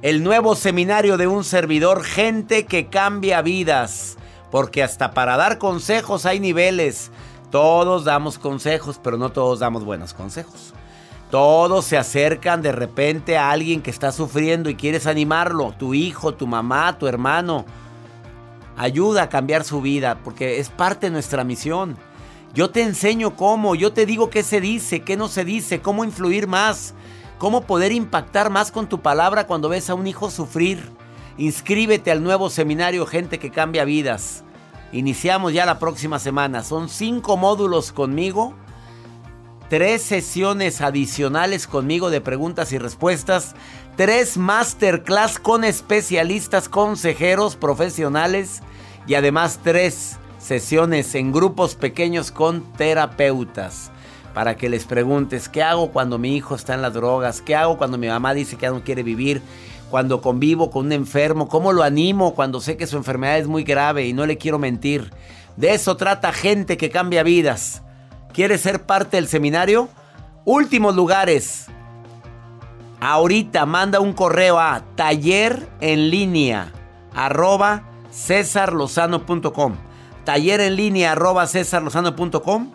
el 0.05 0.21
nuevo 0.21 0.53
seminario 0.53 1.17
de 1.17 1.25
un 1.25 1.43
servidor, 1.43 2.03
gente 2.03 2.67
que 2.67 2.89
cambia 2.89 3.41
vidas. 3.41 4.17
Porque 4.51 4.83
hasta 4.83 5.15
para 5.15 5.35
dar 5.35 5.57
consejos 5.57 6.27
hay 6.27 6.39
niveles. 6.39 7.09
Todos 7.49 8.03
damos 8.05 8.37
consejos, 8.37 8.99
pero 9.01 9.17
no 9.17 9.31
todos 9.31 9.57
damos 9.57 9.83
buenos 9.83 10.13
consejos. 10.13 10.75
Todos 11.31 11.85
se 11.85 11.97
acercan 11.97 12.61
de 12.61 12.71
repente 12.71 13.35
a 13.35 13.49
alguien 13.49 13.81
que 13.81 13.89
está 13.89 14.11
sufriendo 14.11 14.69
y 14.69 14.75
quieres 14.75 15.07
animarlo. 15.07 15.73
Tu 15.75 15.95
hijo, 15.95 16.35
tu 16.35 16.45
mamá, 16.45 16.99
tu 16.99 17.07
hermano. 17.07 17.65
Ayuda 18.77 19.23
a 19.23 19.29
cambiar 19.29 19.63
su 19.63 19.81
vida 19.81 20.19
porque 20.23 20.59
es 20.59 20.69
parte 20.69 21.07
de 21.07 21.13
nuestra 21.13 21.43
misión. 21.43 21.97
Yo 22.53 22.69
te 22.69 22.83
enseño 22.83 23.35
cómo, 23.35 23.73
yo 23.73 23.91
te 23.91 24.05
digo 24.05 24.29
qué 24.29 24.43
se 24.43 24.61
dice, 24.61 24.99
qué 24.99 25.17
no 25.17 25.29
se 25.29 25.43
dice, 25.43 25.81
cómo 25.81 26.05
influir 26.05 26.45
más, 26.45 26.93
cómo 27.37 27.61
poder 27.61 27.91
impactar 27.91 28.49
más 28.49 28.71
con 28.71 28.87
tu 28.87 29.01
palabra 29.01 29.47
cuando 29.47 29.69
ves 29.69 29.89
a 29.89 29.95
un 29.95 30.07
hijo 30.07 30.29
sufrir. 30.29 30.91
Inscríbete 31.37 32.11
al 32.11 32.23
nuevo 32.23 32.49
seminario 32.49 33.05
Gente 33.05 33.39
que 33.39 33.51
Cambia 33.51 33.85
Vidas. 33.85 34.43
Iniciamos 34.91 35.53
ya 35.53 35.65
la 35.65 35.79
próxima 35.79 36.19
semana. 36.19 36.63
Son 36.63 36.87
cinco 36.87 37.35
módulos 37.35 37.91
conmigo, 37.91 38.53
tres 39.69 40.01
sesiones 40.01 40.79
adicionales 40.79 41.67
conmigo 41.67 42.09
de 42.09 42.21
preguntas 42.21 42.71
y 42.71 42.77
respuestas, 42.77 43.55
tres 43.97 44.37
masterclass 44.37 45.39
con 45.39 45.65
especialistas, 45.65 46.69
consejeros 46.69 47.57
profesionales 47.57 48.61
y 49.07 49.15
además 49.15 49.59
tres 49.61 50.17
sesiones 50.37 51.15
en 51.15 51.33
grupos 51.33 51.75
pequeños 51.75 52.31
con 52.31 52.61
terapeutas 52.73 53.91
para 54.35 54.57
que 54.57 54.67
les 54.67 54.83
preguntes 54.83 55.47
qué 55.47 55.63
hago 55.63 55.91
cuando 55.91 56.17
mi 56.17 56.35
hijo 56.35 56.55
está 56.55 56.73
en 56.73 56.81
las 56.81 56.93
drogas, 56.93 57.41
qué 57.41 57.55
hago 57.55 57.77
cuando 57.77 57.97
mi 57.97 58.09
mamá 58.09 58.33
dice 58.33 58.57
que 58.57 58.63
ya 58.63 58.71
no 58.71 58.83
quiere 58.83 59.01
vivir, 59.01 59.41
cuando 59.89 60.21
convivo 60.21 60.69
con 60.69 60.87
un 60.87 60.91
enfermo, 60.91 61.47
cómo 61.47 61.71
lo 61.71 61.83
animo 61.83 62.35
cuando 62.35 62.59
sé 62.59 62.75
que 62.75 62.85
su 62.85 62.97
enfermedad 62.97 63.37
es 63.37 63.47
muy 63.47 63.63
grave 63.63 64.05
y 64.05 64.11
no 64.11 64.25
le 64.25 64.37
quiero 64.37 64.59
mentir. 64.59 65.13
De 65.55 65.73
eso 65.73 65.95
trata 65.95 66.33
gente 66.33 66.75
que 66.75 66.89
cambia 66.89 67.23
vidas. 67.23 67.81
¿Quieres 68.33 68.59
ser 68.59 68.83
parte 68.83 69.15
del 69.15 69.29
seminario? 69.29 69.87
Últimos 70.43 70.97
lugares. 70.97 71.67
Ahorita 72.99 73.65
manda 73.65 74.01
un 74.01 74.11
correo 74.11 74.59
a 74.59 74.83
taller 74.95 75.65
en 75.79 76.09
línea 76.09 76.73
arroba 77.13 77.83
cesarlozano.com 78.11 79.75
taller 80.25 80.59
en 80.59 80.75
línea 80.75 81.13
arroba 81.13 81.47
cesarlozano.com 81.47 82.71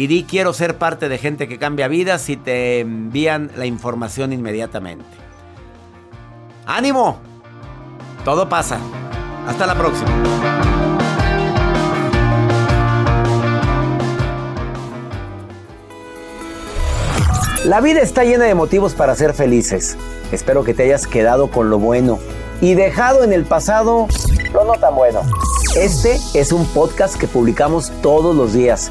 y 0.00 0.06
di 0.06 0.24
quiero 0.24 0.54
ser 0.54 0.78
parte 0.78 1.10
de 1.10 1.18
gente 1.18 1.46
que 1.46 1.58
cambia 1.58 1.86
vidas 1.86 2.30
y 2.30 2.38
te 2.38 2.80
envían 2.80 3.50
la 3.54 3.66
información 3.66 4.32
inmediatamente. 4.32 5.04
¡Ánimo! 6.64 7.18
Todo 8.24 8.48
pasa. 8.48 8.78
Hasta 9.46 9.66
la 9.66 9.74
próxima. 9.74 10.10
La 17.66 17.82
vida 17.82 18.00
está 18.00 18.24
llena 18.24 18.46
de 18.46 18.54
motivos 18.54 18.94
para 18.94 19.14
ser 19.14 19.34
felices. 19.34 19.98
Espero 20.32 20.64
que 20.64 20.72
te 20.72 20.84
hayas 20.84 21.06
quedado 21.06 21.50
con 21.50 21.68
lo 21.68 21.78
bueno 21.78 22.18
y 22.62 22.72
dejado 22.72 23.22
en 23.22 23.34
el 23.34 23.44
pasado 23.44 24.08
lo 24.54 24.64
no 24.64 24.72
tan 24.80 24.94
bueno. 24.94 25.20
Este 25.76 26.18
es 26.34 26.52
un 26.52 26.64
podcast 26.66 27.16
que 27.16 27.28
publicamos 27.28 27.92
todos 28.02 28.34
los 28.34 28.54
días, 28.54 28.90